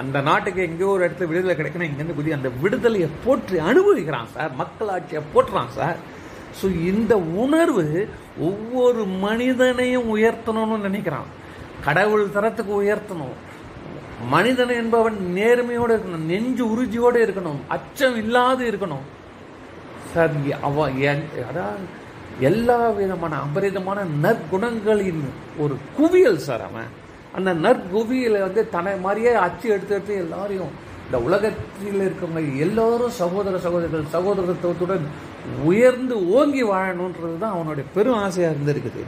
அந்த 0.00 0.20
நாட்டுக்கு 0.20 0.60
எங்கேயோ 0.62 0.90
ஒரு 0.94 1.02
இடத்துல 1.06 1.28
விடுதலை 1.30 1.54
கிடைக்கணும் 1.56 1.88
இங்கேருந்து 1.88 2.18
குதி 2.18 2.36
அந்த 2.38 2.50
விடுதலையை 2.62 3.08
போற்றி 3.24 3.56
அனுபவிக்கிறான் 3.70 4.32
சார். 4.34 4.52
மக்களாட்சியை 4.62 5.22
போற்றுறான் 5.34 5.72
சார். 5.78 5.98
ஸோ 6.58 6.66
இந்த 6.90 7.12
உணர்வு 7.44 7.86
ஒவ்வொரு 8.48 9.04
மனிதனையும் 9.04 10.08
உயர்த்தணும்னு 10.16 10.86
நினைக்கிறான். 10.88 11.28
கடவுள் 11.86 12.32
தரத்துக்கு 12.36 12.74
உயர்த்தணும். 12.82 13.36
மனிதன் 14.34 14.72
என்பவன் 14.80 15.16
நேர்மையோடு 15.38 15.92
இருக்கணும். 15.94 16.28
நெஞ்சு 16.32 16.64
உறுதியோடு 16.72 17.18
இருக்கணும். 17.26 17.60
அச்சம் 17.76 18.16
இல்லாது 18.16 18.62
இருக்கணும். 18.70 19.04
சார் 20.12 20.34
அவன் 20.68 20.98
அதாவது 21.04 21.44
அதான் 21.50 21.84
எல்லா 22.50 22.78
விதமான 22.98 23.34
அபரிதமான 23.46 23.98
நற்குணங்களின் 24.22 25.24
ஒரு 25.62 25.74
குவியல் 25.96 26.44
சார் 26.48 26.64
அவன். 26.68 26.92
அந்த 27.34 27.52
நற்புவியில் 27.52 28.40
வந்து 28.40 28.68
தன்னை 28.68 28.96
மாதிரியே 28.96 29.32
அச்சு 29.32 29.68
எடுத்து 29.68 29.94
எடுத்து 29.94 30.14
எல்லாரையும் 30.16 30.72
இந்த 31.06 31.18
உலகத்தில் 31.20 32.00
இருக்கவங்க 32.06 32.58
எல்லோரும் 32.58 33.10
சகோதர 33.10 33.58
சகோதரிகள் 33.58 34.12
சகோதரத்துவத்துடன் 34.12 35.06
உயர்ந்து 35.64 36.30
ஓங்கி 36.30 36.64
வாழணுன்றது 36.64 37.38
தான் 37.40 37.50
அவனுடைய 37.50 37.88
பெரும் 37.94 38.14
ஆசையாக 38.14 38.54
இருந்திருக்குது. 38.54 39.02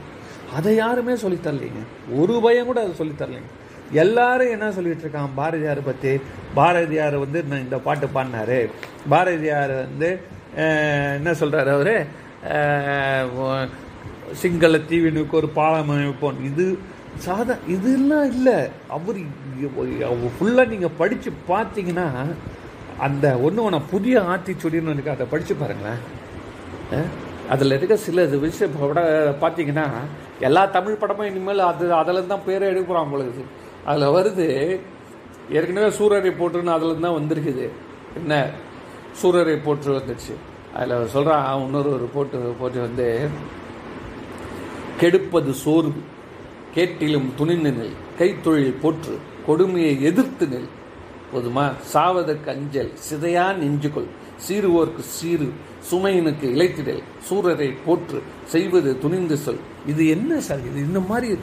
அதை 0.55 0.75
யாருமே 0.75 1.15
சொல்லித் 1.15 1.45
தரலைங்க. 1.47 1.81
ஒரு 2.15 2.39
பயம் 2.43 2.65
கூட 2.65 2.79
அதை 2.81 2.93
சொல்லித் 2.93 3.21
தரலைங்க. 3.21 3.49
எல்லாரும் 3.91 4.49
என்ன 4.49 4.71
சொல்லிட்டு 4.71 5.07
இருக்கான் 5.07 5.35
பாரதியார் 5.35 5.83
பற்றி 5.83 6.19
பாரதியார் 6.53 7.17
வந்து 7.17 7.43
நான் 7.43 7.59
இந்த 7.59 7.77
பாட்டு 7.77 8.07
பாடினாரு. 8.15 8.69
பாரதியார் 9.09 9.75
வந்து 9.75 10.19
என்ன 11.15 11.33
சொல்கிறார் 11.33 11.69
அவர்? 11.69 11.95
சிங்கள 14.33 14.77
தீவினுக்கு 14.77 15.31
ஒரு 15.31 15.49
பாலம் 15.49 15.89
அமைப்போம் 15.89 16.43
இது 16.43 16.65
சாதா 17.25 17.55
இதெல்லாம் 17.75 18.27
இல்லை. 18.33 18.57
அவர் 18.95 19.19
ஃபுல்லாக 20.35 20.71
நீங்கள் 20.73 20.97
படித்து 21.01 21.29
பார்த்தீங்கன்னா 21.51 22.07
அந்த 23.05 23.25
ஒன்று 23.45 23.63
ஒன்று 23.67 23.79
புதிய 23.93 24.19
ஆத்திச்சுடின்னு 24.33 24.93
எனக்கு 24.95 25.13
அதை 25.15 25.25
படித்து 25.33 25.55
பாருங்களேன். 25.55 26.01
அதில் 27.53 27.75
இருக்க 27.77 27.95
சில 28.05 28.23
இது 28.27 28.37
விஷயம் 28.39 28.77
கூட 28.79 29.01
பார்த்தீங்கன்னா 29.41 29.85
எல்லா 30.47 30.63
தமிழ் 30.77 31.01
படமும் 31.01 31.29
இனிமேல் 31.29 31.61
அது 31.71 31.85
அதில் 31.99 32.29
தான் 32.31 32.45
பேரை 32.47 32.65
எடுக்கிறோம் 32.71 33.03
அவங்களுக்கு 33.03 33.43
அதில் 33.89 34.13
வருது 34.17 34.47
ஏற்கனவே 35.57 35.89
சூரரை 35.99 36.31
போட்டுன்னு 36.39 36.75
அதில் 36.77 37.05
தான் 37.05 37.17
வந்திருக்குது. 37.19 37.65
என்ன? 38.19 38.33
சூரரை 39.21 39.55
போட்டு 39.65 39.97
வந்துடுச்சு 39.97 40.33
அதில் 40.77 41.11
சொல்கிறான் 41.13 41.45
இன்னொரு 41.65 41.89
ஒரு 41.97 42.07
போட்டு 42.15 42.37
போட்டு 42.59 42.79
வந்து 42.81 43.07
கெடுப்பது 44.99 45.51
சோறு 45.63 45.91
கேட்டிலும் 46.75 47.29
துணிந்து 47.37 47.71
நெல். 47.71 47.95
கைத்தொழில் 48.19 48.79
போற்று 48.81 49.17
கொடுமையை 49.45 50.01
எதிர்த்து 50.01 50.47
நெல். 50.47 50.69
போதுமா? 51.33 51.65
சாவதற்கு 51.93 52.49
அஞ்சல் 52.51 52.91
சிதையா 53.09 53.45
நெஞ்சுகொள். 53.61 54.09
சீருவோர்க்கு 54.47 55.03
சீரு 55.17 55.49
சுமையினுக்கு 55.91 56.45
இழைத்திடல். 56.55 57.01
சூரரை 57.29 57.73
போற்று 57.85 58.21
செய்வது 58.45 58.99
துணிந்து 58.99 59.37
சொல். 59.37 59.59
இது 59.87 60.07
என்ன 60.07 60.39
சார்? 60.39 60.59
இது 60.71 60.79
இந்த 60.79 60.99
மாதிரி 60.99 61.37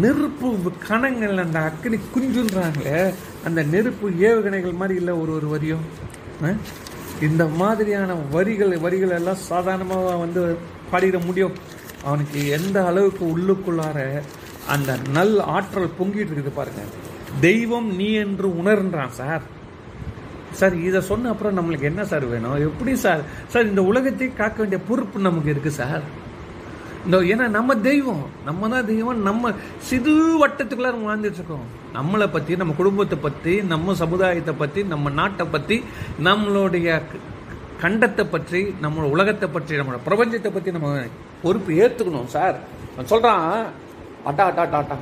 நெருப்பு 0.00 0.56
கணங்கள் 0.88 1.36
அந்த 1.36 1.58
அக்கினி 1.58 1.96
குஞ்சுன்றாங்களே 1.96 3.14
அந்த 3.44 3.62
நெருப்பு 3.62 4.10
ஏவுகணைகள் 4.10 4.74
மாதிரி 4.74 4.98
இல்லை 4.98 5.14
ஒரு 5.14 5.32
ஒரு 5.34 5.48
வரியும்? 5.48 5.84
இந்த 7.22 7.46
மாதிரியான 7.46 8.14
வரிகள் 8.14 8.78
வரிகள் 8.78 9.10
எல்லாம் 9.10 9.34
சாதாரணமாக 9.34 10.16
வந்து 10.16 10.56
பாடிட 10.92 11.24
முடியும். 11.24 11.52
அவனுக்கு 12.04 12.48
எந்த 12.48 12.86
அளவுக்கு 12.86 13.24
உள்ளுக்குள்ளார 13.24 14.22
அந்த 14.74 14.90
நல் 15.16 15.36
ஆற்றல் 15.54 15.96
பொங்கிட்டு 15.98 16.34
இருக்குது 16.34 16.58
பாருங்க. 16.58 16.82
தெய்வம் 17.46 17.88
நீ 18.00 18.08
என்று 18.24 18.48
உணர்ன்றான் 18.60 19.14
சார். 19.20 19.44
சார் 20.58 20.74
இதை 20.88 21.00
சொன்ன 21.08 21.30
அப்புறம் 21.32 21.56
நம்மளுக்கு 21.58 21.90
என்ன 21.90 22.02
சார் 22.04 22.24
வேணும்? 22.26 22.56
எப்படி 22.68 22.92
சார்? 23.04 23.22
சார் 23.52 23.68
இந்த 23.70 23.82
உலகத்தை 23.90 24.28
காக்க 24.40 24.56
வேண்டிய 24.62 24.80
பொறுப்பு 24.88 25.26
நமக்கு 25.26 25.52
இருக்கு 25.54 25.70
சார். 25.80 26.02
இந்த 27.06 27.16
ஏன்னா 27.32 27.46
நம்ம 27.56 27.76
தெய்வம். 27.88 28.22
நம்ம 28.48 28.68
தான் 28.68 28.88
தெய்வம். 28.92 29.20
நம்ம 29.28 29.52
சிறு 29.88 30.14
வட்டத்துக்குள்ள 30.42 30.90
வாழ்ந்துட்டு 31.08 31.38
இருக்கோம். 31.40 31.66
நம்மளை 31.98 32.26
பற்றி 32.36 32.56
நம்ம 32.62 32.74
குடும்பத்தை 32.80 33.18
பற்றி 33.26 33.54
நம்ம 33.72 33.94
சமுதாயத்தை 34.02 34.54
பற்றி 34.62 34.82
நம்ம 34.92 35.10
நாட்டை 35.20 35.46
பற்றி 35.54 35.76
நம்மளுடைய 36.28 37.00
கண்டத்தை 37.82 38.24
பற்றி 38.34 38.60
நம்ம 38.84 39.06
உலகத்தை 39.14 39.48
பற்றி 39.56 39.74
நம்மளோட 39.80 40.00
பிரபஞ்சத்தை 40.08 40.50
பற்றி 40.56 40.70
நம்ம 40.76 40.88
பொறுப்பு 41.42 41.72
ஏற்றுக்கணும் 41.82 42.32
சார். 42.36 42.56
அவன் 42.94 43.12
சொல்கிறான் 43.12 43.52
அட்டா 44.26 44.44
அட்டா 44.50 44.80
அட்டா 44.80 44.96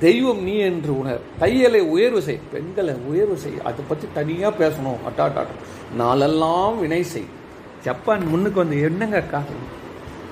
தெய்வம் 0.00 0.42
நீ 0.42 0.56
என்று 0.56 0.98
உணர். 0.98 1.20
தையலை 1.40 1.80
உயர்வு 1.80 2.22
செய். 2.22 2.40
பெண்களை 2.52 2.94
உயர்வு 2.94 3.36
செய். 3.36 3.60
அதை 3.64 3.84
பற்றி 3.88 4.08
தனியாக 4.14 4.64
பேசணும். 4.64 5.00
அட்டா 5.08 5.24
அட்டா 5.28 5.44
நாளெல்லாம் 5.96 6.78
வினை 6.78 7.02
செய். 7.02 7.26
ஜப்பான் 7.82 8.26
முன்னுக்கு 8.26 8.58
வந்து 8.58 8.80
என்னங்க 8.80 9.20
காரணம்? 9.20 9.70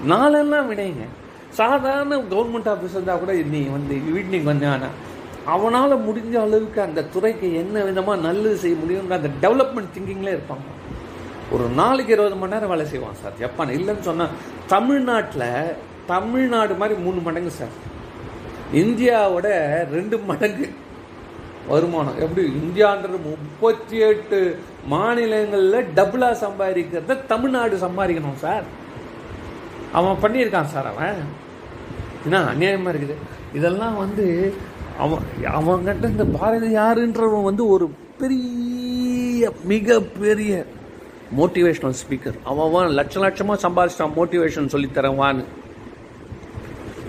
நாளெல்லாம் 0.04 0.70
வினைங்க. 0.70 1.04
சாதாரண 1.48 2.16
கவர்மெண்ட் 2.16 2.70
ஆஃபீஸ் 2.72 2.90
இருந்தால் 2.90 3.18
கூட 3.18 3.32
நீ 3.32 3.62
வந்து 3.62 3.94
ஈவினிங் 3.94 4.48
வந்தானா 4.52 4.88
அவனால் 5.44 6.04
முடிஞ்ச 6.08 6.34
அளவுக்கு 6.34 6.80
அந்த 6.80 7.04
துறைக்கு 7.04 7.54
என்ன 7.54 7.82
விதமாக 7.82 8.20
நல்லது 8.20 8.56
செய்ய 8.56 8.76
முடியுங்கிற 8.82 9.18
அந்த 9.20 9.30
டெவலப்மெண்ட் 9.42 9.94
திங்கிங்லேயே 9.94 10.36
இருப்பாங்க. 10.36 10.68
ஒரு 11.50 11.68
நாளைக்கு 11.68 12.12
இருபது 12.12 12.36
மணி 12.36 12.52
நேரம் 12.52 12.68
வேலை 12.68 12.86
செய்வான் 12.86 13.18
சார். 13.22 13.38
ஜப்பான் 13.38 13.68
இல்லைன்னு 13.68 14.00
சொன்னால் 14.00 14.28
தமிழ்நாட்டில் 14.66 15.76
தமிழ்நாடு 16.06 16.74
மாதிரி 16.74 17.00
மூணு 17.00 17.20
மடங்கு 17.20 17.50
சார். 17.50 17.90
இந்தியாவோட 18.80 19.48
ரெண்டு 19.90 20.18
மடங்கு 20.18 20.66
வருமானம். 21.68 22.18
எப்படி? 22.20 22.46
இந்தியான்றது 22.62 23.18
முப்பத்தி 23.24 23.98
எட்டு 23.98 24.58
மாநிலங்களில் 24.88 25.88
டபுளாக 25.96 26.36
சம்பாதிக்கிறத 26.44 27.26
தமிழ்நாடு 27.26 27.76
சம்பாதிக்கணும் 27.76 28.40
சார். 28.44 28.64
அவன் 29.92 30.22
பண்ணியிருக்கான் 30.22 30.72
சார் 30.74 30.86
அவன். 30.86 31.20
என்ன 32.24 32.40
அநியாயமாக 32.52 32.92
இருக்குது? 32.94 33.16
இதெல்லாம் 33.54 33.96
வந்து 33.96 34.54
அவன் 34.98 35.22
அவன்கிட்ட 35.58 36.04
இந்த 36.04 36.24
பாரதி 36.24 36.76
யாருன்றவன் 36.76 37.48
வந்து 37.50 37.66
ஒரு 37.68 37.90
பெரிய 38.18 39.50
மிகப்பெரிய 39.64 40.66
மோட்டிவேஷனல் 41.38 41.98
ஸ்பீக்கர் 42.02 42.38
அவன் 42.42 42.88
லட்ச 42.98 43.16
லட்சமாக 43.24 43.58
சம்பாதிச்சிட்டான் 43.66 44.16
மோட்டிவேஷன் 44.16 44.72
சொல்லித்தரவான்னு. 44.74 45.44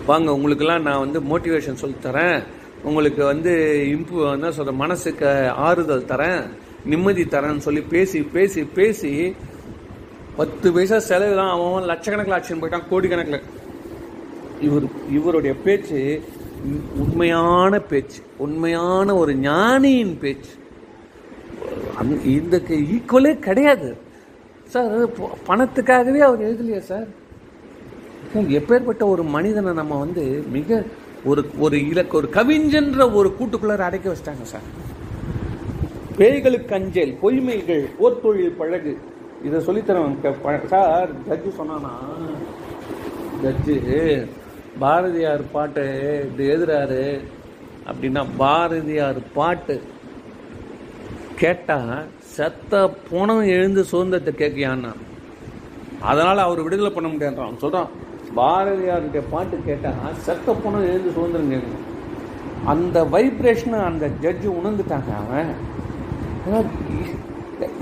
வாங்க 0.06 0.34
உங்களுக்கெல்லாம் 0.34 0.82
நான் 0.82 1.10
வந்து 1.10 1.22
மோட்டிவேஷன் 1.22 1.76
சொல்லித்தரேன் 1.82 2.44
உங்களுக்கு 2.84 3.26
வந்து 3.26 3.84
இம்ப்ரூவ் 3.88 4.32
என்ன 4.32 4.52
சொல்கிற 4.52 4.78
மனசுக்கு 4.78 5.50
ஆறுதல் 5.50 6.06
தரேன். 6.06 6.50
நிம்மதி 6.86 7.24
தரேன்னு 7.24 7.58
சொல்லி 7.58 7.82
பேசி 7.82 8.22
பேசி 8.22 8.64
பேசி 8.64 9.36
பத்து 10.36 10.74
பைசா 10.74 11.00
செலவு 11.00 11.36
தான் 11.36 11.50
அவன் 11.50 11.84
லட்சக்கணக்கில் 11.84 12.42
ஆட்சின்னு 12.42 12.64
போயிட்டான் 12.64 12.84
கோடிக்கணக்கில். 12.92 13.42
இவர் 14.62 14.84
இவருடைய 15.12 15.56
பேச்சு 15.56 16.22
உண்மையான 16.98 17.80
பேச்சு 17.80 18.22
உண்மையான 18.38 19.16
ஒரு 19.16 19.34
ஞானியின் 19.34 20.20
பேச்சு. 20.20 20.52
இந்த 22.26 22.58
ஈக்குவலே 22.58 23.40
கிடையாது. 23.40 23.98
சார் 24.66 25.14
ப- 25.14 25.38
பணத்துக்காகவே 25.48 26.18
அவர் 26.18 26.42
எழுதலையா 26.42 26.80
சார். 26.80 27.22
எப்பேற்பட்ட 28.34 29.04
ஒரு 29.08 29.24
மனிதனை 29.24 29.74
நம்ம 29.74 29.98
வந்து 29.98 30.24
மிக 30.52 30.86
ஒரு 31.26 31.42
ஒரு 31.60 31.88
இலக்கு 31.90 32.18
ஒரு 32.18 32.28
கவிஞன்ற 32.28 33.14
ஒரு 33.14 33.30
கூட்டுக்குள்ளார 33.40 33.84
அடைக்க 33.88 34.08
வச்சிட்டாங்க 34.10 34.46
சார். 34.54 34.68
பேய்களுக்கு 36.18 36.74
அஞ்சல் 36.74 37.14
பொய்மைகள் 37.22 37.84
போர்த்தொழில் 38.00 38.58
பழகு. 38.58 38.94
இதை 39.46 39.60
சொல்லித்தரேன் 39.68 40.68
சார் 40.68 41.10
ஜட்ஜு 41.30 41.52
சொன்னானா? 41.60 41.94
ஜட்ஜு 43.44 43.76
பாரதியார் 44.80 45.44
பாட்டு 45.52 45.84
இது 46.34 46.44
எழுதுறாரு 46.54 47.02
அப்படின்னா 47.90 48.26
பாரதியார் 48.38 49.20
பாட்டு 49.34 49.76
கேட்டால் 51.42 52.08
செத்த 52.36 52.90
போனவன் 53.10 53.46
எழுந்து 53.46 53.84
சுதந்திரத்தை 53.84 54.34
கேட்கியான்னா 54.42 54.94
அதனால் 56.02 56.38
அவர் 56.38 56.64
விடுதலை 56.64 56.92
பண்ண 56.92 57.10
முடியாதுன்றான். 57.10 57.62
சொல்கிறான் 57.64 57.92
பாரதியாருடைய 58.36 59.22
பாட்டு 59.32 59.58
கேட்டால் 59.66 60.16
சத்த 60.26 60.54
பணம் 60.54 60.84
எழுந்து 60.84 61.12
சுதந்திரம் 61.12 61.52
கேட்கணும் 61.52 61.90
அந்த 62.66 63.04
வைப்ரேஷனை 63.06 63.80
அந்த 63.84 64.08
ஜட்ஜு 64.22 64.50
உணர்ந்துட்டாங்க 64.50 65.12
அவன். 65.22 65.52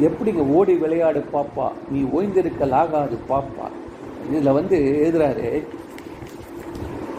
எப்படிங்க 0.02 0.42
ஓடி 0.50 0.74
விளையாடு 0.74 1.24
பாப்பா 1.34 1.68
நீ 1.90 2.00
ஓய்ந்திருக்கலாகாது 2.12 3.18
பாப்பா. 3.30 3.68
இதில் 4.30 4.52
வந்து 4.52 4.78
எழுதுறாரு 4.98 5.48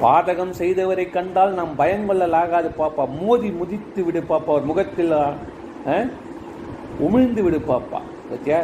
பாதகம் 0.01 0.53
செய்தவரை 0.59 1.11
கண்டால் 1.11 1.55
நாம் 1.55 1.75
பயங்கொள்ளலாகாது 1.79 2.71
பாப்பா. 2.79 3.09
மோதி 3.21 3.51
முதித்து 3.51 4.05
விடு 4.05 4.21
பாப்பா 4.29 4.47
அவர் 4.47 4.65
முகத்தில் 4.65 5.15
ஆ, 5.89 5.97
உமிழ்ந்து 7.01 7.43
விடு 7.43 7.61
பாப்பா. 7.69 8.01
பத்தியா? 8.31 8.59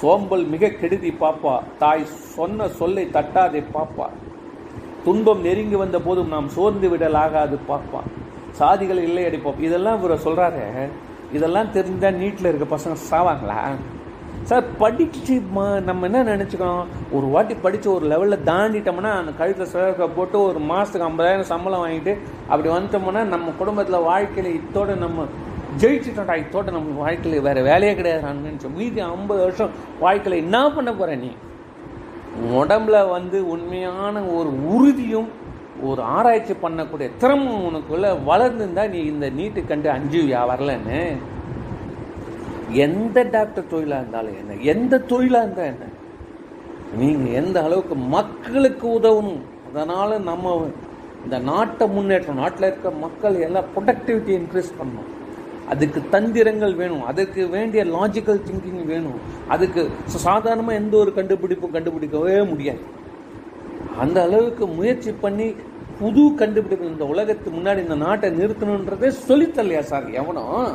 சோம்பல் 0.00 0.44
மிக 0.52 0.70
கெடுதி 0.80 1.10
பாப்பா. 1.22 1.54
தாய் 1.82 2.04
சொன்ன 2.36 2.68
சொல்லை 2.80 3.04
தட்டாதே 3.16 3.62
பாப்பா. 3.76 4.06
துன்பம் 5.04 5.40
நெருங்கி 5.46 5.76
வந்த 5.84 5.98
போதும் 6.06 6.32
நாம் 6.34 6.48
சோர்ந்து 6.56 6.88
விடலாகாது 6.92 7.56
பாப்பா. 7.70 8.00
சாதிகள் 8.58 9.00
இல்லை 9.08 9.24
அடிப்போம் 9.28 9.60
இதெல்லாம் 9.66 9.98
இவரை 10.00 10.18
சொல்கிறாரு 10.26 10.64
இதெல்லாம் 11.36 11.72
தெரிஞ்சால் 11.76 12.18
நீட்டில் 12.22 12.48
இருக்க 12.50 12.66
பசங்க 12.74 12.96
சாவாங்களா? 13.10 13.58
சார் 14.48 14.64
படிச்சு 14.80 15.34
நம்ம 15.88 16.06
என்ன 16.08 16.20
நினச்சிக்கணும்? 16.30 16.88
ஒரு 17.16 17.26
வாட்டி 17.34 17.54
படித்து 17.64 17.88
ஒரு 17.94 18.04
லெவலில் 18.12 18.44
தாண்டிட்டோம்னா 18.48 19.12
அந்த 19.20 19.32
கழுத்தில் 19.38 19.70
சிறக்க 19.72 20.08
போட்டு 20.16 20.36
ஒரு 20.48 20.60
மாதத்துக்கு 20.70 21.08
ஐம்பதாயிரம் 21.08 21.50
சம்பளம் 21.52 21.82
வாங்கிட்டு 21.84 22.12
அப்படி 22.50 22.68
வந்துட்டோம்னா 22.74 23.22
நம்ம 23.34 23.52
குடும்பத்தில் 23.60 24.06
வாழ்க்கையில் 24.10 24.56
இத்தோடு 24.60 24.94
நம்ம 25.04 25.26
ஜெயிச்சுட்டோம்டா 25.80 26.34
இத்தோட்ட 26.42 26.70
நம்ம 26.70 26.98
வாழ்க்கையில் 26.98 27.40
வேறு 27.40 27.62
வேலையே 27.62 27.94
கிடையாது 27.94 28.28
நினச்சோம் 28.28 28.76
மீதி 28.76 29.00
ஐம்பது 29.00 29.40
வருஷம் 29.40 29.70
வாழ்க்கையில் 30.00 30.42
என்ன 30.42 30.70
பண்ண 30.70 30.94
போகிற 30.94 31.16
நீ? 31.16 31.30
உடம்புல 32.60 33.10
வந்து 33.10 33.48
உண்மையான 33.48 34.24
ஒரு 34.24 34.50
உறுதியும் 34.68 35.30
ஒரு 35.82 36.02
ஆராய்ச்சி 36.02 36.54
பண்ணக்கூடிய 36.62 37.10
திறமும் 37.18 37.64
உனக்குள்ளே 37.68 38.10
வளர்ந்துருந்தா 38.26 38.88
நீ 38.90 38.98
இந்த 38.98 39.30
நீட்டு 39.30 39.66
கண்டு 39.66 39.90
அஞ்சு 39.90 40.22
வரலன்னு? 40.22 41.00
எந்த 42.70 43.22
டாக்டர் 43.22 43.66
தொழிலாக 43.66 44.00
இருந்தாலும் 44.00 44.38
என்ன? 44.38 44.54
எந்த 44.62 44.98
தொழிலாக 44.98 45.44
இருந்தால் 45.44 45.70
என்ன? 45.72 45.88
நீங்கள் 46.96 47.32
எந்த 47.32 47.62
அளவுக்கு 47.62 47.94
மக்களுக்கு 47.94 49.00
உதவணும்? 49.00 49.42
அதனால் 49.68 50.20
நம்ம 50.20 50.70
இந்த 51.24 51.38
நாட்டை 51.38 51.88
முன்னேற்றம் 51.88 52.36
நாட்டில் 52.36 52.68
இருக்க 52.68 52.90
மக்கள் 52.90 53.40
எல்லாம் 53.40 53.64
ப்ரொடக்டிவிட்டி 53.76 54.32
இன்க்ரீஸ் 54.40 54.78
பண்ணணும். 54.78 55.10
அதுக்கு 55.68 56.02
தந்திரங்கள் 56.10 56.74
வேணும். 56.74 57.04
அதுக்கு 57.04 57.48
வேண்டிய 57.48 57.84
லாஜிக்கல் 57.84 58.40
திங்கிங் 58.48 58.86
வேணும். 58.86 59.18
அதுக்கு 59.48 59.90
சாதாரணமாக 60.06 60.78
எந்த 60.78 60.96
ஒரு 60.96 61.12
கண்டுபிடிப்பும் 61.14 61.74
கண்டுபிடிக்கவே 61.74 62.48
முடியாது. 62.48 62.78
அந்த 63.98 64.22
அளவுக்கு 64.22 64.66
முயற்சி 64.66 65.12
பண்ணி 65.12 65.54
புது 65.98 66.34
கண்டுபிடிப்பு 66.34 66.86
இந்த 66.86 67.04
உலகத்துக்கு 67.04 67.58
முன்னாடி 67.58 67.78
இந்த 67.78 67.94
நாட்டை 67.94 68.30
நிறுத்தணுன்றதே 68.30 69.12
சொல்லித்தரலையா 69.28 69.80
சார்? 69.80 70.10
எவனோ? 70.10 70.70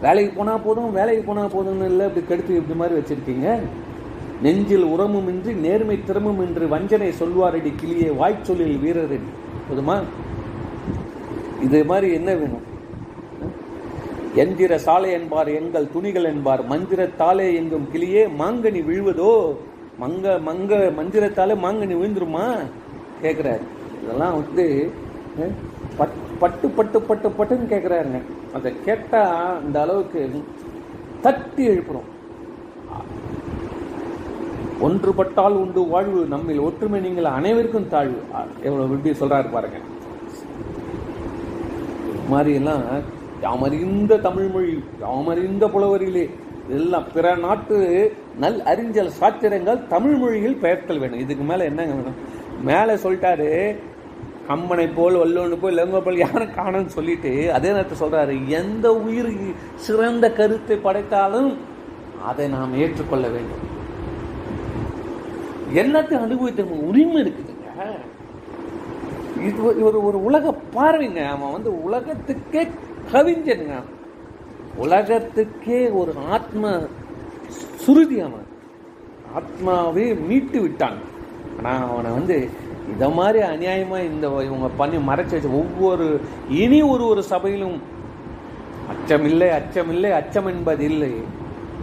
வேலைக்கு 0.00 0.32
போனால் 0.36 0.60
போதும் 0.60 0.92
வேலைக்கு 0.92 1.24
போனால் 1.24 1.54
போதும்னு 1.54 1.84
இல்லை 1.84 2.06
இப்படி 2.06 2.26
கெடுத்து 2.26 2.56
இப்படி 2.56 2.78
மாதிரி 2.78 3.00
வச்சுருக்கீங்க. 3.00 3.60
நெஞ்சில் 4.42 4.82
உரமும் 4.82 5.28
இன்றி 5.28 5.52
நேர்மை 5.52 6.04
திறமும் 6.04 6.46
இன்றி 6.46 6.64
வஞ்சனை 6.64 7.12
சொல்வாரடி 7.20 7.72
கிளியே 7.82 8.08
வாய்ச்சொல்லில் 8.16 8.80
வீரரடி. 8.84 9.18
போதுமா? 9.68 10.02
இது 11.62 11.84
மாதிரி 11.84 12.12
என்ன 12.12 12.34
வேணும்? 12.34 12.70
எந்திர 14.40 14.72
சாலை 14.84 15.08
என்பார் 15.18 15.48
எங்கள் 15.60 15.92
துணிகள் 15.94 16.28
என்பார். 16.32 16.62
மந்திரத்தாலே 16.72 17.46
எங்கும் 17.60 17.86
கிளியே 17.94 18.22
மாங்கனி 18.40 18.80
விழுவதோ? 18.88 19.32
மங்க 20.02 20.34
மங்க 20.48 20.78
மந்திரத்தாலே 20.98 21.54
மாங்கனி 21.64 21.94
விழுந்துருமா? 22.00 22.46
கேட்குறாரு 23.24 23.64
இதெல்லாம் 24.02 24.36
வந்து 24.40 24.64
பட் 25.98 26.16
பட்டு 26.42 26.66
பட்டு 26.78 26.98
பட்டு 27.08 27.28
பட்டுன்னு 27.38 27.72
கேட்குறாருங்க 27.72 28.20
அதை 28.56 28.70
கேட்டால் 28.86 29.60
இந்த 29.64 29.76
அளவுக்கு 29.84 30.22
தட்டி 31.26 31.62
எழுப்புறோம். 31.72 32.08
ஒன்றுபட்டால் 34.86 35.56
உண்டு 35.62 35.80
வாழ்வு 35.94 36.20
நம்மில் 36.34 36.64
ஒற்றுமை 36.68 37.00
நீங்கள் 37.06 37.34
அனைவருக்கும் 37.38 37.90
தாழ்வு. 37.94 38.20
எவ்வளோ 38.66 38.84
எவ்வளவு 38.86 39.20
சொல்கிறாரு 39.22 39.50
பாருங்க. 39.56 39.80
மாதிரி 42.32 42.52
எல்லாம் 42.60 42.84
யாமறிந்த 43.42 44.20
தமிழ்மொழி 44.20 44.84
யாமறிந்த 45.00 45.68
புலவரிலே 45.68 46.30
எல்லாம் 46.70 47.12
பிற 47.14 47.36
நாட்டு 47.36 48.12
நல் 48.38 48.62
அறிஞ்சல் 48.62 49.10
சாத்திரங்கள் 49.20 49.86
தமிழ் 49.86 50.16
மொழியில் 50.16 50.56
பெயர்த்தல் 50.56 50.98
வேணும். 50.98 51.18
இதுக்கு 51.18 51.44
மேலே 51.44 51.64
என்னங்க 51.64 51.92
வேணும்? 51.92 52.40
மேலே 52.62 52.92
சொல்லிட்டாரு 52.92 53.76
கம்பனை 54.48 54.90
போல் 54.94 55.14
வல்லோன்னு 55.14 55.56
போல் 55.60 55.76
லெங்கோ 55.76 56.00
போல் 56.00 56.16
யாரும் 56.16 56.52
காணும்னு 56.56 56.86
சொல்லிட்டு 56.86 57.52
அதே 57.52 57.68
நேரத்தில் 57.68 58.08
சொல்றாரு 58.08 58.46
எந்த 58.46 58.94
உயிர் 58.94 59.54
சிறந்த 59.74 60.32
கருத்தை 60.32 60.76
படைத்தாலும் 60.76 61.56
அதை 62.26 62.48
நாம் 62.48 62.76
ஏற்றுக்கொள்ள 62.76 63.28
வேண்டும். 63.28 63.70
எல்லாத்தையும் 65.74 66.22
அனுபவித்த 66.22 66.62
உரிமை 66.62 67.22
இருக்குதுங்க. 67.22 67.90
இது 69.42 69.62
ஒரு- 69.62 69.82
ஒரு 69.82 70.04
ஒரு 70.04 70.24
உலக 70.24 70.54
பார்வைங்க. 70.74 71.26
அவன் 71.26 71.52
வந்து 71.52 71.82
உலகத்துக்கே 71.82 72.66
கவிஞனுங்க 73.12 73.76
உலகத்துக்கே 74.76 75.92
ஒரு 75.92 76.12
ஆத்ம 76.30 76.64
சுருதி 77.76 78.20
அவன். 78.20 78.46
ஆத்மாவே 79.38 80.26
மீட்டு 80.28 80.60
விட்டான். 80.60 80.98
ஆனால் 81.58 81.88
அவனை 81.90 82.10
வந்து 82.10 82.36
இதை 82.92 83.08
மாதிரி 83.10 83.38
அநியாயமாக 83.44 84.04
இந்த 84.04 84.26
இவங்க 84.44 84.68
பண்ணி 84.76 84.96
மறைச்சி 84.96 85.34
வச்ச 85.34 85.48
ஒவ்வொரு 85.48 86.06
இனி 86.50 86.82
ஒரு 86.82 87.06
ஒரு 87.06 87.22
சபையிலும் 87.22 87.76
அச்சமில்லை 88.92 89.48
அச்சமில்லை 89.58 90.10
அச்சம் 90.10 90.46
என்பது 90.46 90.84
இல்லை 90.84 91.12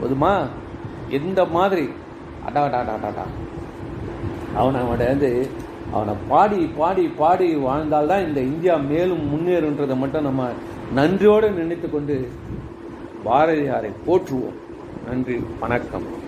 போதுமா? 0.01 0.33
எந்த 1.09 1.45
மாதிரி? 1.45 1.85
அடா 2.47 2.63
அடா 2.63 2.79
அடா, 2.79 3.07
அடா, 3.07 3.25
அவனை 4.55 4.79
அவனை 4.81 5.05
வந்து 5.07 5.49
அவனை 5.93 6.13
பாடி 6.27 6.69
பாடி 6.77 7.05
பாடி 7.17 7.55
வாழ்ந்தால்தான் 7.55 8.25
இந்த 8.27 8.39
இந்தியா 8.41 8.75
மேலும் 8.75 9.23
முன்னேறுன்றதை 9.31 9.97
மட்டும் 9.97 10.23
நம்ம 10.23 10.43
நன்றியோடு 10.93 11.51
நினைத்து 11.51 11.89
கொண்டு 11.89 12.29
பாரதியாரை 13.25 13.91
போற்றுவோம். 14.07 14.57
நன்றி 15.07 15.43
வணக்கம். 15.59 16.18